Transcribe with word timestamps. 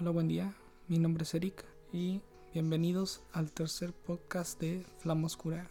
Hola, 0.00 0.12
buen 0.12 0.28
día. 0.28 0.54
Mi 0.88 0.98
nombre 0.98 1.24
es 1.24 1.34
Eric 1.34 1.62
y 1.92 2.22
bienvenidos 2.54 3.20
al 3.32 3.52
tercer 3.52 3.92
podcast 3.92 4.58
de 4.58 4.82
Flama 4.96 5.26
Oscura. 5.26 5.70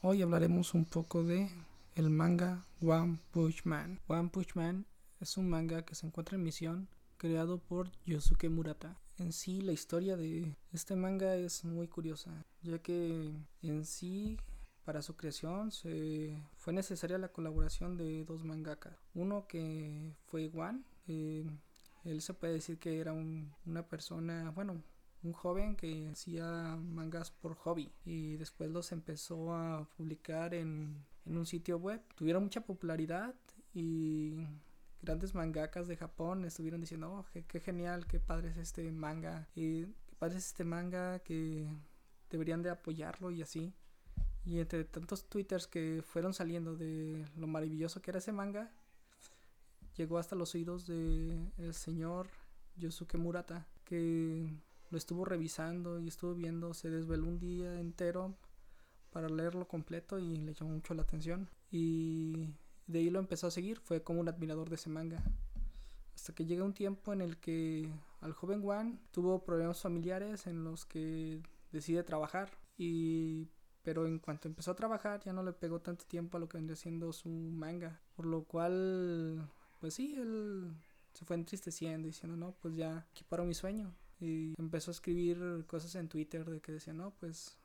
Hoy 0.00 0.22
hablaremos 0.22 0.72
un 0.72 0.86
poco 0.86 1.22
de 1.22 1.50
el 1.96 2.08
manga 2.08 2.66
One 2.80 3.18
Punch 3.30 3.66
Man. 3.66 4.00
One 4.06 4.30
Punch 4.30 4.54
Man 4.54 4.86
es 5.20 5.36
un 5.36 5.50
manga 5.50 5.84
que 5.84 5.94
se 5.94 6.06
encuentra 6.06 6.36
en 6.36 6.44
misión 6.44 6.88
creado 7.18 7.58
por 7.58 7.92
Yosuke 8.06 8.48
Murata. 8.48 8.98
En 9.18 9.34
sí, 9.34 9.60
la 9.60 9.72
historia 9.72 10.16
de 10.16 10.56
este 10.72 10.96
manga 10.96 11.36
es 11.36 11.62
muy 11.62 11.88
curiosa, 11.88 12.46
ya 12.62 12.78
que 12.78 13.34
en 13.60 13.84
sí 13.84 14.38
para 14.84 15.02
su 15.02 15.16
creación 15.16 15.70
se 15.72 16.36
fue 16.56 16.72
necesaria 16.72 17.18
la 17.18 17.28
colaboración 17.28 17.96
de 17.96 18.24
dos 18.24 18.44
mangakas. 18.44 18.98
Uno 19.14 19.46
que 19.46 20.14
fue 20.26 20.50
Juan, 20.50 20.84
eh, 21.08 21.44
él 22.04 22.20
se 22.20 22.34
puede 22.34 22.54
decir 22.54 22.78
que 22.78 23.00
era 23.00 23.12
una 23.12 23.88
persona, 23.88 24.50
bueno, 24.50 24.82
un 25.24 25.32
joven 25.32 25.74
que 25.74 26.08
hacía 26.08 26.76
mangas 26.76 27.30
por 27.30 27.54
hobby 27.54 27.90
y 28.04 28.36
después 28.36 28.70
los 28.70 28.92
empezó 28.92 29.54
a 29.54 29.88
publicar 29.96 30.54
en, 30.54 31.04
un 31.24 31.46
sitio 31.46 31.78
web. 31.78 32.02
Tuvieron 32.14 32.42
mucha 32.44 32.60
popularidad 32.60 33.34
y 33.72 34.34
grandes 35.00 35.34
mangakas 35.34 35.88
de 35.88 35.96
Japón 35.96 36.44
estuvieron 36.44 36.82
diciendo, 36.82 37.10
oh, 37.10 37.42
qué, 37.48 37.60
genial, 37.60 38.06
qué 38.06 38.20
padre 38.20 38.50
es 38.50 38.58
este 38.58 38.92
manga, 38.92 39.48
qué 39.54 39.88
padre 40.18 40.36
es 40.36 40.46
este 40.48 40.64
manga 40.64 41.20
que 41.20 41.66
deberían 42.30 42.62
de 42.62 42.70
apoyarlo 42.70 43.30
y 43.30 43.40
así. 43.40 43.72
Y 44.46 44.60
entre 44.60 44.84
tantos 44.84 45.24
twitters 45.28 45.66
que 45.66 46.02
fueron 46.04 46.34
saliendo 46.34 46.76
de 46.76 47.24
lo 47.36 47.46
maravilloso 47.46 48.02
que 48.02 48.10
era 48.10 48.18
ese 48.18 48.32
manga, 48.32 48.70
llegó 49.96 50.18
hasta 50.18 50.36
los 50.36 50.54
oídos 50.54 50.86
del 50.86 51.50
el 51.58 51.74
señor 51.74 52.28
Yosuke 52.76 53.16
Murata, 53.16 53.66
que 53.84 54.52
lo 54.90 54.98
estuvo 54.98 55.24
revisando 55.24 56.00
y 56.00 56.08
estuvo 56.08 56.34
viendo, 56.34 56.74
se 56.74 56.90
desveló 56.90 57.26
un 57.26 57.38
día 57.38 57.80
entero 57.80 58.34
para 59.10 59.28
leerlo 59.28 59.66
completo 59.66 60.18
y 60.18 60.36
le 60.36 60.54
llamó 60.54 60.72
mucho 60.72 60.94
la 60.94 61.02
atención. 61.02 61.48
Y 61.70 62.48
de 62.86 62.98
ahí 62.98 63.10
lo 63.10 63.18
empezó 63.18 63.46
a 63.46 63.50
seguir, 63.50 63.78
fue 63.80 64.02
como 64.02 64.20
un 64.20 64.28
admirador 64.28 64.68
de 64.68 64.74
ese 64.74 64.90
manga. 64.90 65.22
Hasta 66.14 66.34
que 66.34 66.44
llega 66.44 66.64
un 66.64 66.74
tiempo 66.74 67.12
en 67.12 67.20
el 67.20 67.38
que 67.38 67.88
al 68.20 68.32
joven 68.32 68.62
Juan 68.62 69.00
tuvo 69.10 69.44
problemas 69.44 69.80
familiares 69.80 70.46
en 70.46 70.64
los 70.64 70.84
que 70.84 71.42
decide 71.72 72.02
trabajar 72.02 72.50
y 72.76 73.48
pero 73.84 74.06
en 74.06 74.18
cuanto 74.18 74.48
empezó 74.48 74.72
a 74.72 74.76
trabajar 74.76 75.22
ya 75.22 75.32
no 75.32 75.42
le 75.44 75.52
pegó 75.52 75.80
tanto 75.80 76.04
tiempo 76.06 76.36
a 76.36 76.40
lo 76.40 76.48
que 76.48 76.56
vendría 76.56 76.74
siendo 76.74 77.12
su 77.12 77.28
manga, 77.28 78.00
por 78.16 78.26
lo 78.26 78.44
cual, 78.44 79.48
pues 79.78 79.94
sí, 79.94 80.14
él 80.16 80.74
se 81.12 81.24
fue 81.24 81.36
entristeciendo 81.36 82.06
diciendo, 82.06 82.36
no, 82.36 82.56
pues 82.60 82.74
ya 82.74 83.06
mi 83.44 83.54
sueño. 83.54 83.94
Y 84.20 84.54
empezó 84.58 84.90
a 84.90 84.92
escribir 84.92 85.64
cosas 85.66 85.94
en 85.96 86.08
Twitter 86.08 86.48
de 86.48 86.60
que 86.60 86.72
decía, 86.72 86.94
no, 86.94 87.14
pues 87.20 87.58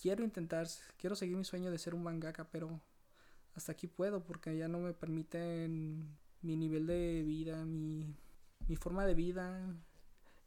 quiero 0.00 0.22
intentar, 0.24 0.68
quiero 0.98 1.16
seguir 1.16 1.36
mi 1.36 1.44
sueño 1.44 1.70
de 1.70 1.78
ser 1.78 1.94
un 1.94 2.02
mangaka, 2.02 2.48
pero 2.50 2.80
hasta 3.54 3.72
aquí 3.72 3.86
puedo 3.86 4.22
porque 4.24 4.56
ya 4.56 4.68
no 4.68 4.78
me 4.78 4.92
permiten 4.92 6.18
mi 6.42 6.56
nivel 6.56 6.86
de 6.86 7.22
vida, 7.22 7.64
mi, 7.64 8.14
mi 8.68 8.76
forma 8.76 9.06
de 9.06 9.14
vida, 9.14 9.74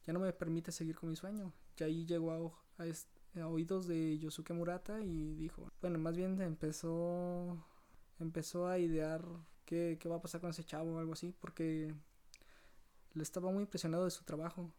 ya 0.06 0.14
no 0.14 0.20
me 0.20 0.32
permite 0.34 0.72
seguir 0.72 0.96
con 0.96 1.10
mi 1.10 1.16
sueño. 1.16 1.52
Y 1.78 1.84
ahí 1.84 2.06
llegó 2.06 2.32
a, 2.78 2.84
a, 2.84 2.86
oídos 3.44 3.88
de 3.88 4.18
Yosuke 4.20 4.54
Murata 4.54 5.02
y 5.02 5.36
dijo, 5.36 5.70
bueno, 5.82 6.00
más 6.00 6.16
bien 6.16 6.42
empezó 6.42 7.58
empezó 8.20 8.68
a 8.68 8.80
idear 8.80 9.24
qué, 9.66 9.98
qué 10.00 10.10
va 10.10 10.18
a 10.18 10.22
pasar 10.22 10.42
con 10.42 10.50
ese 10.50 10.64
chavo 10.64 10.96
o 10.96 11.00
algo 11.00 11.14
así, 11.14 11.34
porque 11.40 11.94
le 13.14 13.24
estaba 13.24 13.52
muy 13.52 13.64
impresionado 13.64 14.06
de 14.06 14.12
su 14.12 14.24
trabajo 14.24 14.72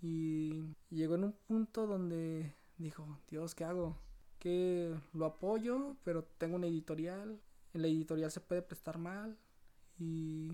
y 0.00 0.74
llegó 0.90 1.14
en 1.14 1.24
un 1.24 1.32
punto 1.32 1.86
donde 1.86 2.54
dijo, 2.78 3.20
Dios, 3.28 3.54
¿qué 3.54 3.64
hago? 3.64 3.96
Que 4.38 4.94
lo 5.12 5.26
apoyo, 5.26 5.96
pero 6.04 6.24
tengo 6.24 6.56
una 6.56 6.66
editorial, 6.66 7.40
en 7.72 7.82
la 7.82 7.88
editorial 7.88 8.30
se 8.30 8.40
puede 8.40 8.62
prestar 8.62 8.98
mal 8.98 9.38
y 9.98 10.50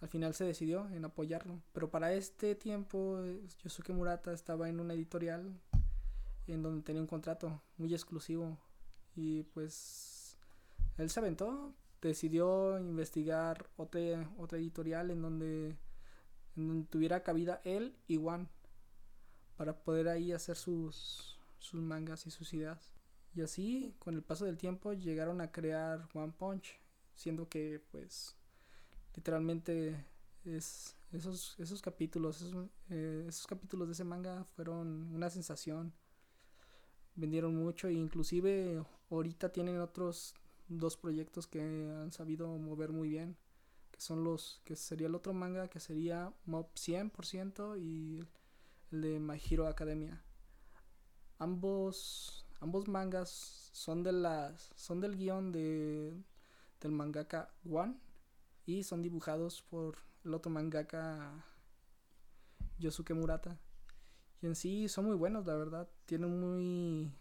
al 0.00 0.08
final 0.08 0.34
se 0.34 0.44
decidió 0.44 0.88
en 0.90 1.04
apoyarlo. 1.04 1.60
Pero 1.72 1.90
para 1.90 2.12
este 2.12 2.54
tiempo 2.54 3.20
Yosuke 3.62 3.92
Murata 3.92 4.32
estaba 4.32 4.68
en 4.68 4.80
una 4.80 4.94
editorial 4.94 5.60
en 6.46 6.62
donde 6.62 6.82
tenía 6.82 7.02
un 7.02 7.08
contrato 7.08 7.62
muy 7.76 7.92
exclusivo 7.92 8.58
y 9.16 9.44
pues 9.44 10.36
él 10.98 11.10
se 11.10 11.20
aventó, 11.20 11.74
decidió 12.00 12.78
investigar 12.78 13.68
otra, 13.76 14.30
otra 14.38 14.58
editorial 14.58 15.10
en 15.10 15.22
donde, 15.22 15.76
en 16.56 16.68
donde 16.68 16.86
tuviera 16.88 17.22
cabida 17.22 17.60
él 17.64 17.96
y 18.06 18.16
Juan 18.16 18.48
para 19.56 19.84
poder 19.84 20.08
ahí 20.08 20.32
hacer 20.32 20.56
sus, 20.56 21.38
sus 21.58 21.80
mangas 21.80 22.26
y 22.26 22.30
sus 22.30 22.52
ideas. 22.52 22.92
Y 23.34 23.42
así, 23.42 23.94
con 23.98 24.14
el 24.14 24.22
paso 24.22 24.44
del 24.44 24.58
tiempo, 24.58 24.92
llegaron 24.92 25.40
a 25.40 25.50
crear 25.50 26.08
One 26.14 26.32
Punch, 26.36 26.78
siendo 27.14 27.48
que 27.48 27.82
pues 27.90 28.36
literalmente 29.14 30.04
es, 30.44 30.96
esos, 31.12 31.56
esos 31.58 31.82
capítulos, 31.82 32.42
esos, 32.42 32.68
eh, 32.90 33.24
esos 33.28 33.46
capítulos 33.46 33.88
de 33.88 33.92
ese 33.92 34.04
manga 34.04 34.44
fueron 34.44 35.12
una 35.14 35.30
sensación 35.30 35.92
vendieron 37.14 37.54
mucho 37.54 37.88
e 37.88 37.92
inclusive 37.92 38.84
ahorita 39.10 39.50
tienen 39.50 39.80
otros 39.80 40.34
dos 40.68 40.96
proyectos 40.96 41.46
que 41.46 41.60
han 41.60 42.12
sabido 42.12 42.48
mover 42.58 42.90
muy 42.90 43.08
bien 43.08 43.36
que 43.94 44.00
son 44.00 44.24
los 44.24 44.60
que 44.64 44.74
sería 44.74 45.06
el 45.06 45.14
otro 45.14 45.32
manga 45.32 45.68
que 45.68 45.78
sería 45.78 46.32
Mob 46.46 46.66
100% 46.74 47.78
y 47.80 48.26
el 48.90 49.00
de 49.00 49.20
My 49.20 49.40
Academia. 49.68 50.20
Ambos 51.38 52.44
ambos 52.60 52.88
mangas 52.88 53.70
son 53.72 54.02
de 54.02 54.12
las 54.12 54.72
son 54.74 55.00
del 55.00 55.16
guion 55.16 55.52
de 55.52 56.12
del 56.80 56.92
mangaka 56.92 57.54
One 57.70 57.96
y 58.66 58.82
son 58.82 59.02
dibujados 59.02 59.62
por 59.62 59.98
el 60.24 60.34
otro 60.34 60.50
mangaka 60.50 61.44
Yosuke 62.78 63.14
Murata 63.14 63.58
y 64.42 64.46
en 64.46 64.54
sí 64.54 64.88
son 64.88 65.06
muy 65.06 65.16
buenos, 65.16 65.46
la 65.46 65.54
verdad. 65.54 65.88
Tienen 66.06 66.38
muy... 66.40 67.12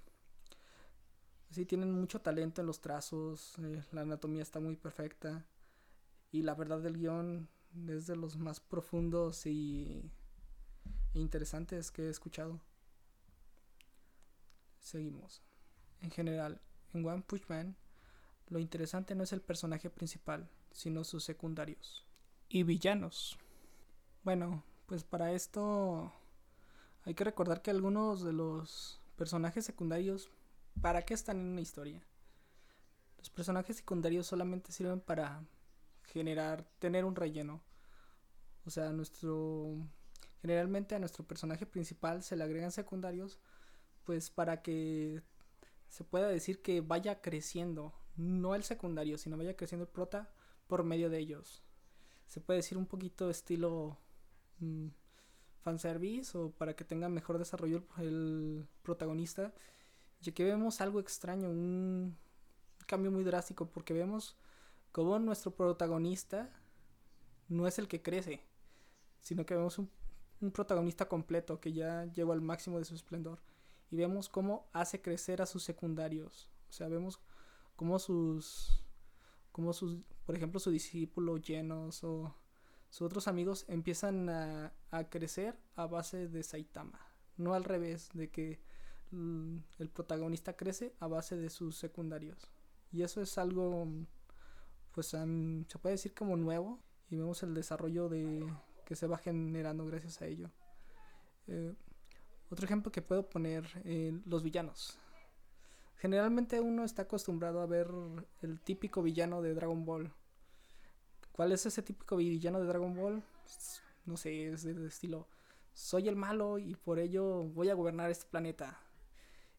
Sí, 1.51 1.65
tienen 1.65 1.91
mucho 1.91 2.21
talento 2.21 2.61
en 2.61 2.67
los 2.67 2.81
trazos. 2.81 3.55
Eh, 3.59 3.83
la 3.91 4.01
anatomía 4.01 4.41
está 4.41 4.59
muy 4.59 4.75
perfecta. 4.75 5.45
Y 6.31 6.41
la 6.41 6.55
verdad 6.55 6.79
del 6.79 6.97
guion 6.97 7.47
es 7.87 8.07
de 8.07 8.15
los 8.15 8.37
más 8.37 8.59
profundos 8.59 9.45
y 9.45 10.11
e 11.13 11.19
interesantes 11.19 11.91
que 11.91 12.03
he 12.03 12.09
escuchado. 12.09 12.59
Seguimos. 14.79 15.41
En 16.01 16.11
general, 16.11 16.59
en 16.93 17.05
One 17.05 17.23
Punch 17.25 17.47
Man, 17.47 17.77
lo 18.49 18.59
interesante 18.59 19.15
no 19.15 19.23
es 19.23 19.31
el 19.31 19.41
personaje 19.41 19.89
principal, 19.89 20.49
sino 20.71 21.03
sus 21.03 21.23
secundarios 21.23 22.05
y 22.49 22.63
villanos. 22.63 23.37
Bueno, 24.23 24.63
pues 24.85 25.03
para 25.03 25.31
esto 25.31 26.11
hay 27.05 27.13
que 27.13 27.23
recordar 27.23 27.61
que 27.61 27.71
algunos 27.71 28.23
de 28.23 28.33
los 28.33 29.01
personajes 29.15 29.65
secundarios, 29.65 30.31
¿para 30.81 31.03
qué 31.03 31.13
están 31.13 31.39
en 31.39 31.47
una 31.47 31.61
historia? 31.61 32.01
Los 33.17 33.29
personajes 33.29 33.77
secundarios 33.77 34.27
solamente 34.27 34.71
sirven 34.71 34.99
para 34.99 35.45
generar, 36.03 36.63
tener 36.79 37.05
un 37.05 37.15
relleno. 37.15 37.61
O 38.65 38.69
sea, 38.69 38.91
nuestro 38.91 39.77
generalmente 40.41 40.93
a 40.93 40.99
nuestro 40.99 41.25
personaje 41.25 41.65
principal 41.65 42.21
se 42.21 42.35
le 42.35 42.43
agregan 42.43 42.71
secundarios 42.71 43.39
pues 44.03 44.29
para 44.29 44.61
que 44.61 45.21
se 45.87 46.03
pueda 46.03 46.27
decir 46.27 46.61
que 46.61 46.81
vaya 46.81 47.21
creciendo, 47.21 47.93
no 48.17 48.55
el 48.55 48.63
secundario, 48.63 49.17
sino 49.17 49.37
vaya 49.37 49.55
creciendo 49.55 49.85
el 49.85 49.91
prota 49.91 50.29
por 50.67 50.83
medio 50.83 51.09
de 51.09 51.19
ellos. 51.19 51.63
Se 52.27 52.41
puede 52.41 52.57
decir 52.59 52.77
un 52.77 52.87
poquito 52.87 53.29
estilo 53.29 53.97
mm, 54.59 54.87
fanservice 55.63 56.37
o 56.37 56.51
para 56.51 56.75
que 56.75 56.83
tenga 56.83 57.09
mejor 57.09 57.39
desarrollo 57.39 57.83
el 57.97 58.67
protagonista, 58.83 59.53
ya 60.21 60.33
que 60.33 60.43
vemos 60.43 60.81
algo 60.81 60.99
extraño, 60.99 61.49
un 61.49 62.17
cambio 62.85 63.11
muy 63.11 63.23
drástico, 63.23 63.69
porque 63.69 63.93
vemos 63.93 64.37
como 64.91 65.17
nuestro 65.19 65.55
protagonista 65.55 66.49
no 67.47 67.67
es 67.67 67.79
el 67.79 67.87
que 67.87 68.01
crece, 68.01 68.41
sino 69.19 69.45
que 69.45 69.55
vemos 69.55 69.79
un, 69.79 69.89
protagonista 70.51 71.07
completo 71.07 71.61
que 71.61 71.71
ya 71.71 72.03
llegó 72.11 72.33
al 72.33 72.41
máximo 72.41 72.77
de 72.77 72.83
su 72.83 72.95
esplendor 72.95 73.39
y 73.89 73.95
vemos 73.95 74.27
cómo 74.27 74.67
hace 74.73 75.01
crecer 75.01 75.41
a 75.41 75.45
sus 75.45 75.63
secundarios, 75.63 76.51
o 76.67 76.73
sea, 76.73 76.89
vemos 76.89 77.21
cómo 77.77 77.97
sus, 77.97 78.83
cómo 79.53 79.71
sus, 79.71 79.99
por 80.25 80.35
ejemplo, 80.35 80.59
su 80.59 80.69
discípulo 80.69 81.37
llenos 81.37 82.03
o 82.03 82.35
sus 82.93 83.07
otros 83.07 83.27
amigos 83.27 83.65
empiezan 83.69 84.29
a, 84.29 84.71
crecer 85.09 85.57
a 85.75 85.87
base 85.87 86.27
de 86.27 86.43
Saitama. 86.43 86.99
No 87.37 87.55
al 87.55 87.63
revés, 87.63 88.11
de 88.13 88.29
que 88.29 88.59
el 89.11 89.89
protagonista 89.91 90.55
crece 90.55 90.93
a 90.99 91.07
base 91.07 91.35
de 91.35 91.49
sus 91.49 91.75
secundarios. 91.75 92.51
Y 92.91 93.01
eso 93.01 93.19
es 93.23 93.39
algo, 93.39 93.87
pues 94.91 95.07
se 95.07 95.79
puede 95.81 95.93
decir 95.95 96.13
como 96.13 96.37
nuevo. 96.37 96.83
y 97.09 97.15
vemos 97.15 97.41
el 97.41 97.55
desarrollo 97.55 98.09
de 98.09 98.45
que 98.85 98.95
se 98.95 99.07
va 99.07 99.17
generando 99.17 99.87
gracias 99.87 100.21
a 100.21 100.27
ello. 100.27 100.51
Eh, 101.47 101.73
otro 102.51 102.63
ejemplo 102.63 102.91
que 102.91 103.01
puedo 103.01 103.27
poner, 103.27 103.65
eh, 103.85 104.21
los 104.27 104.43
villanos. 104.43 104.99
Generalmente 105.95 106.61
uno 106.61 106.83
está 106.83 107.01
acostumbrado 107.01 107.59
a 107.59 107.65
ver 107.65 107.87
el 108.43 108.61
típico 108.61 109.01
villano 109.01 109.41
de 109.41 109.55
Dragon 109.55 109.83
Ball. 109.83 110.13
¿Cuál 111.33 111.51
es 111.51 111.65
ese 111.65 111.81
típico 111.81 112.15
villano 112.15 112.59
de 112.59 112.67
Dragon 112.67 112.95
Ball? 112.95 113.23
No 114.05 114.17
sé, 114.17 114.47
es 114.47 114.63
de 114.63 114.87
estilo, 114.87 115.27
soy 115.73 116.07
el 116.07 116.15
malo 116.15 116.59
y 116.59 116.75
por 116.75 116.99
ello 116.99 117.43
voy 117.43 117.69
a 117.69 117.73
gobernar 117.73 118.11
este 118.11 118.27
planeta. 118.27 118.79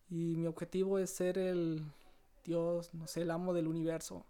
Y 0.08 0.36
mi 0.36 0.46
objetivo 0.46 0.98
es 0.98 1.10
ser 1.10 1.36
el 1.36 1.82
Dios, 2.44 2.94
no 2.94 3.06
sé, 3.06 3.22
el 3.22 3.30
amo 3.30 3.52
del 3.52 3.66
universo. 3.66 4.24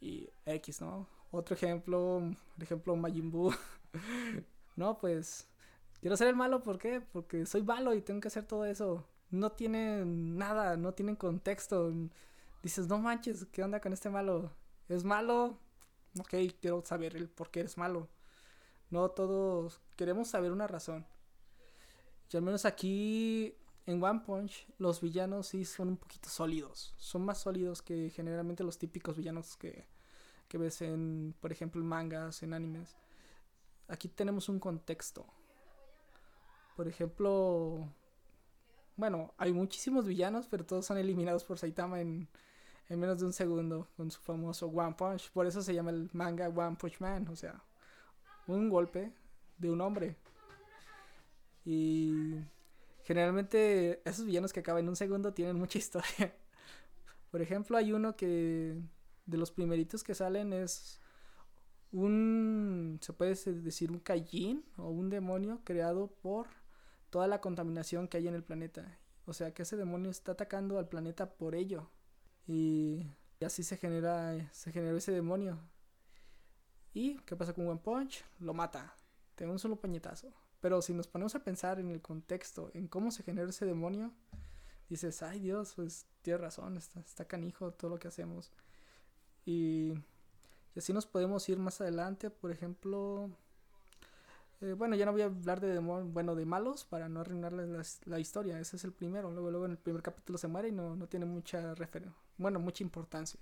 Y 0.00 0.28
X, 0.44 0.80
¿no? 0.80 1.06
Otro 1.30 1.54
ejemplo, 1.54 2.22
por 2.54 2.62
ejemplo, 2.62 2.96
Majin 2.96 3.30
Buu. 3.30 3.52
no, 4.76 4.98
pues 4.98 5.46
quiero 6.00 6.16
ser 6.16 6.28
el 6.28 6.36
malo, 6.36 6.62
¿por 6.62 6.78
qué? 6.78 7.00
Porque 7.00 7.46
soy 7.46 7.62
malo 7.62 7.94
y 7.94 8.02
tengo 8.02 8.20
que 8.20 8.28
hacer 8.28 8.44
todo 8.44 8.64
eso. 8.64 9.06
No 9.30 9.52
tienen 9.52 10.36
nada, 10.36 10.76
no 10.76 10.92
tienen 10.92 11.14
contexto. 11.16 11.92
Dices, 12.62 12.88
no 12.88 12.98
manches, 12.98 13.46
¿qué 13.52 13.62
onda 13.62 13.80
con 13.80 13.92
este 13.92 14.10
malo? 14.10 14.50
¿Es 14.88 15.04
malo? 15.04 15.58
Ok, 16.18 16.34
quiero 16.60 16.82
saber 16.84 17.16
el 17.16 17.28
por 17.28 17.50
qué 17.50 17.60
eres 17.60 17.76
malo. 17.76 18.08
No 18.90 19.10
todos 19.10 19.80
queremos 19.96 20.28
saber 20.28 20.52
una 20.52 20.66
razón. 20.66 21.06
Y 22.32 22.36
al 22.36 22.42
menos 22.42 22.64
aquí 22.64 23.54
en 23.86 24.02
One 24.02 24.20
Punch 24.24 24.66
los 24.78 25.00
villanos 25.00 25.48
sí 25.48 25.64
son 25.64 25.88
un 25.88 25.96
poquito 25.96 26.28
sólidos. 26.28 26.94
Son 26.96 27.24
más 27.24 27.38
sólidos 27.38 27.82
que 27.82 28.10
generalmente 28.10 28.64
los 28.64 28.78
típicos 28.78 29.16
villanos 29.16 29.56
que, 29.56 29.86
que 30.48 30.58
ves 30.58 30.82
en, 30.82 31.34
por 31.40 31.52
ejemplo, 31.52 31.82
mangas, 31.84 32.42
en 32.42 32.54
animes. 32.54 32.96
Aquí 33.88 34.08
tenemos 34.08 34.48
un 34.48 34.58
contexto. 34.58 35.26
Por 36.76 36.88
ejemplo, 36.88 37.88
bueno, 38.96 39.34
hay 39.38 39.52
muchísimos 39.52 40.06
villanos, 40.06 40.46
pero 40.48 40.64
todos 40.64 40.86
son 40.86 40.98
eliminados 40.98 41.44
por 41.44 41.58
Saitama 41.58 42.00
en, 42.00 42.28
en 42.88 43.00
menos 43.00 43.18
de 43.18 43.26
un 43.26 43.32
segundo 43.32 43.88
con 43.96 44.10
su 44.10 44.20
famoso 44.20 44.66
One 44.68 44.94
Punch. 44.96 45.30
Por 45.32 45.46
eso 45.46 45.62
se 45.62 45.74
llama 45.74 45.90
el 45.90 46.08
manga 46.12 46.48
One 46.48 46.76
Punch 46.76 47.00
Man, 47.00 47.28
o 47.28 47.36
sea, 47.36 47.62
un 48.46 48.68
golpe 48.68 49.12
de 49.58 49.70
un 49.70 49.80
hombre. 49.80 50.16
Y 51.64 52.34
generalmente 53.04 54.00
esos 54.08 54.24
villanos 54.24 54.52
que 54.52 54.60
acaban 54.60 54.84
en 54.84 54.88
un 54.88 54.96
segundo 54.96 55.32
tienen 55.32 55.56
mucha 55.56 55.78
historia. 55.78 56.34
Por 57.30 57.42
ejemplo, 57.42 57.76
hay 57.76 57.92
uno 57.92 58.16
que 58.16 58.80
de 59.26 59.38
los 59.38 59.50
primeritos 59.50 60.04
que 60.04 60.14
salen 60.14 60.52
es 60.52 61.00
un, 61.92 62.98
se 63.00 63.12
puede 63.12 63.34
decir, 63.34 63.90
un 63.90 64.00
Kaijin 64.00 64.64
o 64.76 64.90
un 64.90 65.10
demonio 65.10 65.60
creado 65.64 66.08
por 66.08 66.46
toda 67.10 67.26
la 67.26 67.40
contaminación 67.40 68.08
que 68.08 68.18
hay 68.18 68.28
en 68.28 68.34
el 68.34 68.44
planeta. 68.44 68.98
O 69.24 69.32
sea, 69.32 69.52
que 69.52 69.62
ese 69.62 69.76
demonio 69.76 70.10
está 70.10 70.32
atacando 70.32 70.78
al 70.78 70.88
planeta 70.88 71.30
por 71.30 71.54
ello. 71.54 71.90
Y, 72.46 73.06
así 73.44 73.62
se 73.62 73.76
genera, 73.76 74.50
se 74.52 74.72
genera 74.72 74.96
ese 74.96 75.12
demonio. 75.12 75.58
¿Y 76.94 77.18
qué 77.20 77.36
pasa 77.36 77.52
con 77.52 77.68
One 77.68 77.80
Punch? 77.82 78.24
Lo 78.40 78.54
mata. 78.54 78.94
Tiene 79.34 79.52
un 79.52 79.58
solo 79.58 79.76
puñetazo. 79.76 80.32
Pero 80.60 80.80
si 80.80 80.94
nos 80.94 81.06
ponemos 81.06 81.34
a 81.34 81.44
pensar 81.44 81.78
en 81.78 81.90
el 81.90 82.00
contexto, 82.00 82.70
en 82.74 82.88
cómo 82.88 83.10
se 83.10 83.22
genera 83.22 83.50
ese 83.50 83.66
demonio, 83.66 84.12
dices, 84.88 85.22
ay 85.22 85.40
Dios, 85.40 85.74
pues 85.76 86.06
tiene 86.22 86.38
razón, 86.38 86.76
está, 86.76 87.00
está 87.00 87.24
canijo 87.26 87.72
todo 87.72 87.90
lo 87.90 87.98
que 87.98 88.08
hacemos. 88.08 88.50
Y, 89.44 89.92
así 90.76 90.92
nos 90.92 91.06
podemos 91.06 91.48
ir 91.48 91.58
más 91.58 91.80
adelante, 91.80 92.30
por 92.30 92.50
ejemplo, 92.50 93.30
eh, 94.60 94.72
bueno, 94.72 94.96
ya 94.96 95.06
no 95.06 95.12
voy 95.12 95.22
a 95.22 95.26
hablar 95.26 95.60
de 95.60 95.78
bueno, 95.78 96.34
de 96.34 96.44
malos 96.44 96.84
para 96.84 97.08
no 97.08 97.20
arruinarles 97.20 98.00
la, 98.06 98.18
historia, 98.18 98.58
ese 98.58 98.76
es 98.76 98.84
el 98.84 98.92
primero, 98.92 99.30
luego, 99.30 99.50
luego 99.50 99.66
en 99.66 99.72
el 99.72 99.78
primer 99.78 100.02
capítulo 100.02 100.38
se 100.38 100.48
muere 100.48 100.68
y 100.68 100.72
no, 100.72 100.96
no 100.96 101.06
tiene 101.06 101.26
mucha 101.26 101.74
referencia, 101.74 102.18
bueno, 102.38 102.60
mucha 102.60 102.84
importancia. 102.84 103.40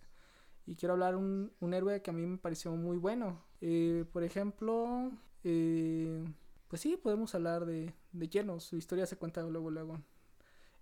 Y 0.66 0.76
quiero 0.76 0.94
hablar 0.94 1.16
un, 1.16 1.52
un 1.60 1.74
héroe 1.74 2.00
que 2.02 2.10
a 2.10 2.14
mí 2.14 2.24
me 2.26 2.38
pareció 2.38 2.72
muy 2.72 2.96
bueno. 2.96 3.42
Eh, 3.60 4.04
por 4.12 4.22
ejemplo, 4.22 5.10
eh, 5.42 6.24
pues 6.68 6.80
sí, 6.82 6.96
podemos 6.96 7.34
hablar 7.34 7.66
de, 7.66 7.92
de 8.12 8.28
Llenos. 8.28 8.64
Su 8.64 8.76
historia 8.76 9.06
se 9.06 9.16
cuenta 9.16 9.42
luego, 9.42 9.70
luego. 9.70 10.00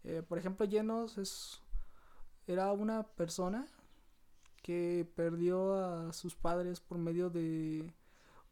Eh, 0.05 0.23
por 0.27 0.39
ejemplo, 0.39 0.67
Llenos 0.67 1.19
es, 1.19 1.61
era 2.47 2.73
una 2.73 3.03
persona 3.03 3.67
que 4.63 5.11
perdió 5.17 5.75
a 5.75 6.13
sus 6.13 6.37
padres 6.37 6.81
por 6.81 6.99
medio 6.99 7.31
de 7.31 7.93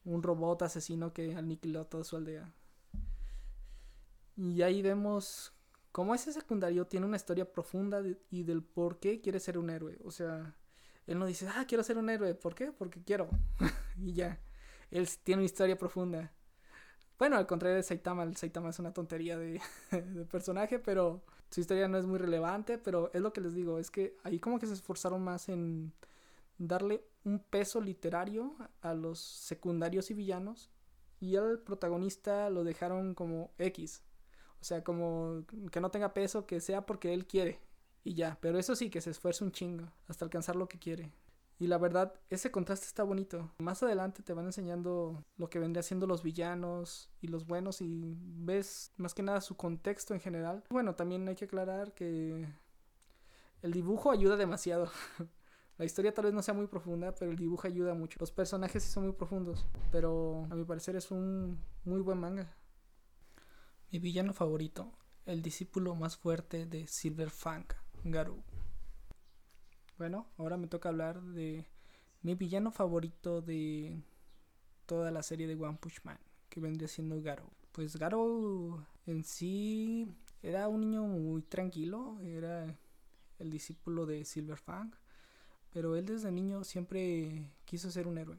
un 0.04 0.22
robot 0.22 0.62
asesino 0.62 1.12
que 1.12 1.34
aniquiló 1.36 1.86
toda 1.86 2.02
su 2.04 2.16
aldea. 2.16 2.52
Y 4.36 4.62
ahí 4.62 4.82
vemos 4.82 5.52
cómo 5.92 6.14
ese 6.14 6.32
secundario 6.32 6.86
tiene 6.86 7.06
una 7.06 7.16
historia 7.16 7.50
profunda 7.50 8.02
y 8.30 8.42
del 8.44 8.62
por 8.62 8.98
qué 9.00 9.20
quiere 9.20 9.40
ser 9.40 9.58
un 9.58 9.70
héroe. 9.70 9.98
O 10.04 10.10
sea, 10.10 10.56
él 11.06 11.18
no 11.18 11.26
dice, 11.26 11.48
ah, 11.48 11.64
quiero 11.66 11.82
ser 11.82 11.98
un 11.98 12.10
héroe. 12.10 12.34
¿Por 12.34 12.54
qué? 12.54 12.72
Porque 12.72 13.02
quiero. 13.02 13.28
y 13.98 14.12
ya. 14.14 14.40
Él 14.90 15.08
tiene 15.24 15.40
una 15.40 15.46
historia 15.46 15.76
profunda. 15.76 16.32
Bueno, 17.18 17.36
al 17.36 17.46
contrario 17.46 17.76
de 17.76 17.82
Saitama, 17.82 18.22
el 18.22 18.36
Saitama 18.36 18.70
es 18.70 18.78
una 18.78 18.94
tontería 18.94 19.36
de, 19.38 19.60
personaje, 20.30 20.78
pero 20.78 21.22
su 21.50 21.60
historia 21.60 21.86
no 21.86 21.98
es 21.98 22.06
muy 22.06 22.18
relevante, 22.18 22.78
pero 22.78 23.10
es 23.12 23.20
lo 23.20 23.32
que 23.32 23.42
les 23.42 23.54
digo, 23.54 23.78
es 23.78 23.90
que 23.90 24.16
ahí 24.22 24.38
como 24.38 24.58
que 24.58 24.66
se 24.66 24.72
esforzaron 24.72 25.22
más 25.22 25.48
en 25.48 25.92
darle 26.56 27.04
un 27.24 27.40
peso 27.40 27.80
literario 27.80 28.56
a 28.80 28.94
los 28.94 29.18
secundarios 29.20 30.10
y 30.10 30.14
villanos 30.14 30.70
y 31.20 31.36
al 31.36 31.58
protagonista 31.58 32.48
lo 32.48 32.64
dejaron 32.64 33.14
como 33.14 33.52
X. 33.58 34.02
O 34.60 34.64
sea, 34.64 34.84
como 34.84 35.44
que 35.70 35.80
no 35.80 35.90
tenga 35.90 36.12
peso, 36.12 36.46
que 36.46 36.60
sea 36.60 36.84
porque 36.84 37.14
él 37.14 37.26
quiere 37.26 37.60
y 38.04 38.14
ya, 38.14 38.38
pero 38.40 38.58
eso 38.58 38.74
sí, 38.76 38.90
que 38.90 39.00
se 39.00 39.10
esfuerce 39.10 39.44
un 39.44 39.52
chingo 39.52 39.86
hasta 40.08 40.24
alcanzar 40.24 40.56
lo 40.56 40.68
que 40.68 40.78
quiere. 40.78 41.12
Y 41.58 41.66
la 41.66 41.76
verdad, 41.76 42.14
ese 42.30 42.50
contraste 42.50 42.86
está 42.86 43.02
bonito. 43.02 43.50
Más 43.58 43.82
adelante 43.82 44.22
te 44.22 44.32
van 44.32 44.46
enseñando 44.46 45.22
lo 45.36 45.50
que 45.50 45.58
vendría 45.58 45.82
siendo 45.82 46.06
los 46.06 46.22
villanos 46.22 47.10
y 47.20 47.28
los 47.28 47.46
buenos 47.46 47.82
y 47.82 48.16
ves 48.16 48.92
más 48.96 49.12
que 49.12 49.22
nada 49.22 49.42
su 49.42 49.56
contexto 49.56 50.14
en 50.14 50.20
general. 50.20 50.64
Bueno, 50.70 50.94
también 50.94 51.28
hay 51.28 51.36
que 51.36 51.44
aclarar 51.44 51.92
que 51.92 52.48
el 53.60 53.72
dibujo 53.72 54.10
ayuda 54.10 54.36
demasiado. 54.36 54.90
La 55.76 55.84
historia 55.84 56.14
tal 56.14 56.26
vez 56.26 56.34
no 56.34 56.42
sea 56.42 56.54
muy 56.54 56.66
profunda, 56.66 57.14
pero 57.14 57.30
el 57.30 57.38
dibujo 57.38 57.66
ayuda 57.66 57.94
mucho. 57.94 58.18
Los 58.20 58.30
personajes 58.30 58.82
sí 58.82 58.90
son 58.90 59.04
muy 59.04 59.12
profundos, 59.14 59.64
pero 59.90 60.46
a 60.50 60.54
mi 60.54 60.64
parecer 60.64 60.94
es 60.94 61.10
un 61.10 61.58
muy 61.84 62.02
buen 62.02 62.18
manga. 62.18 62.54
Mi 63.92 63.98
villano 63.98 64.32
favorito, 64.32 64.92
el 65.26 65.42
discípulo 65.42 65.96
más 65.96 66.16
fuerte 66.16 66.64
de 66.64 66.86
Silver 66.86 67.28
Fang, 67.28 67.66
Garou. 68.04 68.40
Bueno, 69.98 70.28
ahora 70.38 70.56
me 70.56 70.68
toca 70.68 70.90
hablar 70.90 71.20
de 71.20 71.66
mi 72.22 72.36
villano 72.36 72.70
favorito 72.70 73.42
de 73.42 74.00
toda 74.86 75.10
la 75.10 75.24
serie 75.24 75.48
de 75.48 75.56
One 75.56 75.78
Punch 75.80 76.04
Man, 76.04 76.20
que 76.48 76.60
vendría 76.60 76.86
siendo 76.86 77.20
Garou. 77.20 77.48
Pues 77.72 77.96
Garou 77.96 78.80
en 79.06 79.24
sí 79.24 80.06
era 80.40 80.68
un 80.68 80.82
niño 80.82 81.02
muy 81.02 81.42
tranquilo, 81.42 82.20
era 82.20 82.78
el 83.40 83.50
discípulo 83.50 84.06
de 84.06 84.24
Silver 84.24 84.58
Fang, 84.58 84.92
pero 85.72 85.96
él 85.96 86.06
desde 86.06 86.30
niño 86.30 86.62
siempre 86.62 87.50
quiso 87.64 87.90
ser 87.90 88.06
un 88.06 88.18
héroe. 88.18 88.38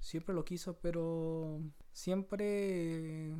siempre 0.00 0.34
lo 0.34 0.44
quiso, 0.44 0.78
pero 0.78 1.58
siempre 1.90 3.34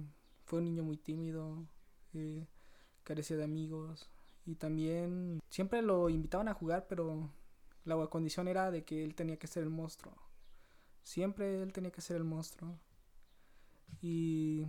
fue 0.49 0.61
un 0.61 0.65
niño 0.65 0.83
muy 0.83 0.97
tímido, 0.97 1.67
eh, 2.15 2.47
carecía 3.05 3.37
de 3.37 3.45
amigos, 3.45 4.09
y 4.47 4.55
también 4.55 5.41
siempre 5.51 5.83
lo 5.83 6.09
invitaban 6.09 6.49
a 6.49 6.55
jugar, 6.55 6.87
pero 6.89 7.31
la 7.85 8.07
condición 8.07 8.49
era 8.49 8.71
de 8.71 8.83
que 8.83 9.05
él 9.05 9.15
tenía 9.15 9.39
que 9.39 9.47
ser 9.47 9.63
el 9.63 9.69
monstruo. 9.69 10.15
Siempre 11.03 11.63
él 11.63 11.73
tenía 11.75 11.91
que 11.91 12.01
ser 12.01 12.17
el 12.17 12.25
monstruo. 12.25 12.79
Y, 14.01 14.67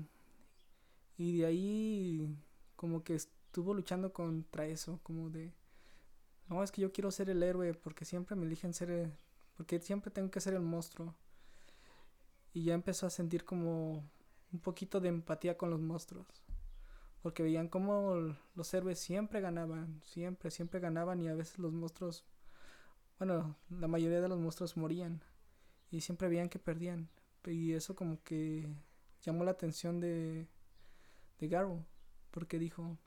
y 1.17 1.37
de 1.37 1.45
ahí 1.45 2.35
como 2.75 3.03
que 3.05 3.15
estuvo 3.15 3.73
luchando 3.73 4.11
contra 4.11 4.65
eso, 4.65 4.99
como 5.01 5.29
de, 5.29 5.53
no, 6.49 6.61
es 6.61 6.71
que 6.73 6.81
yo 6.81 6.91
quiero 6.91 7.09
ser 7.09 7.29
el 7.29 7.41
héroe 7.41 7.73
porque 7.73 8.03
siempre 8.03 8.35
me 8.35 8.45
eligen 8.45 8.73
ser, 8.73 9.13
porque 9.55 9.79
siempre 9.79 10.11
tengo 10.11 10.29
que 10.29 10.41
ser 10.41 10.55
el 10.55 10.61
monstruo. 10.61 11.15
Y 12.53 12.65
ya 12.65 12.73
empezó 12.73 13.07
a 13.07 13.09
sentir 13.09 13.45
como 13.45 14.03
un 14.51 14.59
poquito 14.59 14.99
de 14.99 15.09
empatía 15.09 15.57
con 15.57 15.69
los 15.69 15.79
monstruos 15.79 16.43
porque 17.21 17.43
veían 17.43 17.67
cómo 17.67 18.35
los 18.55 18.73
héroes 18.73 18.99
siempre 18.99 19.41
ganaban, 19.41 20.01
siempre, 20.03 20.51
siempre 20.51 20.79
ganaban 20.79 21.21
y 21.21 21.27
a 21.27 21.35
veces 21.35 21.59
los 21.59 21.73
monstruos, 21.73 22.25
bueno, 23.17 23.55
la 23.69 23.87
mayoría 23.87 24.21
de 24.21 24.29
los 24.29 24.39
monstruos 24.39 24.77
morían 24.77 25.21
y 25.91 26.01
siempre 26.01 26.29
veían 26.29 26.49
que 26.49 26.59
perdían. 26.59 27.09
Y 27.45 27.73
eso 27.73 27.95
como 27.95 28.21
que 28.23 28.67
llamó 29.21 29.43
la 29.43 29.51
atención 29.51 29.99
de, 29.99 30.47
de 31.39 31.47
Garou, 31.47 31.83
porque 32.31 32.59
dijo, 32.59 32.97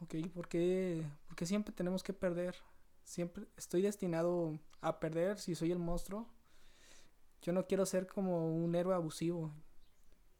ok, 0.00 0.14
¿por 0.32 0.48
qué, 0.48 1.04
¿por 1.26 1.46
siempre 1.46 1.74
tenemos 1.74 2.02
que 2.02 2.12
perder? 2.12 2.56
Siempre 3.04 3.48
estoy 3.56 3.82
destinado 3.82 4.58
a 4.80 5.00
perder 5.00 5.38
si 5.38 5.54
soy 5.54 5.72
el 5.72 5.78
monstruo. 5.78 6.26
yo 7.42 7.52
no 7.52 7.66
quiero 7.66 7.86
ser 7.86 8.06
como 8.06 8.54
un 8.54 8.74
héroe 8.74 8.94
abusivo. 8.94 9.52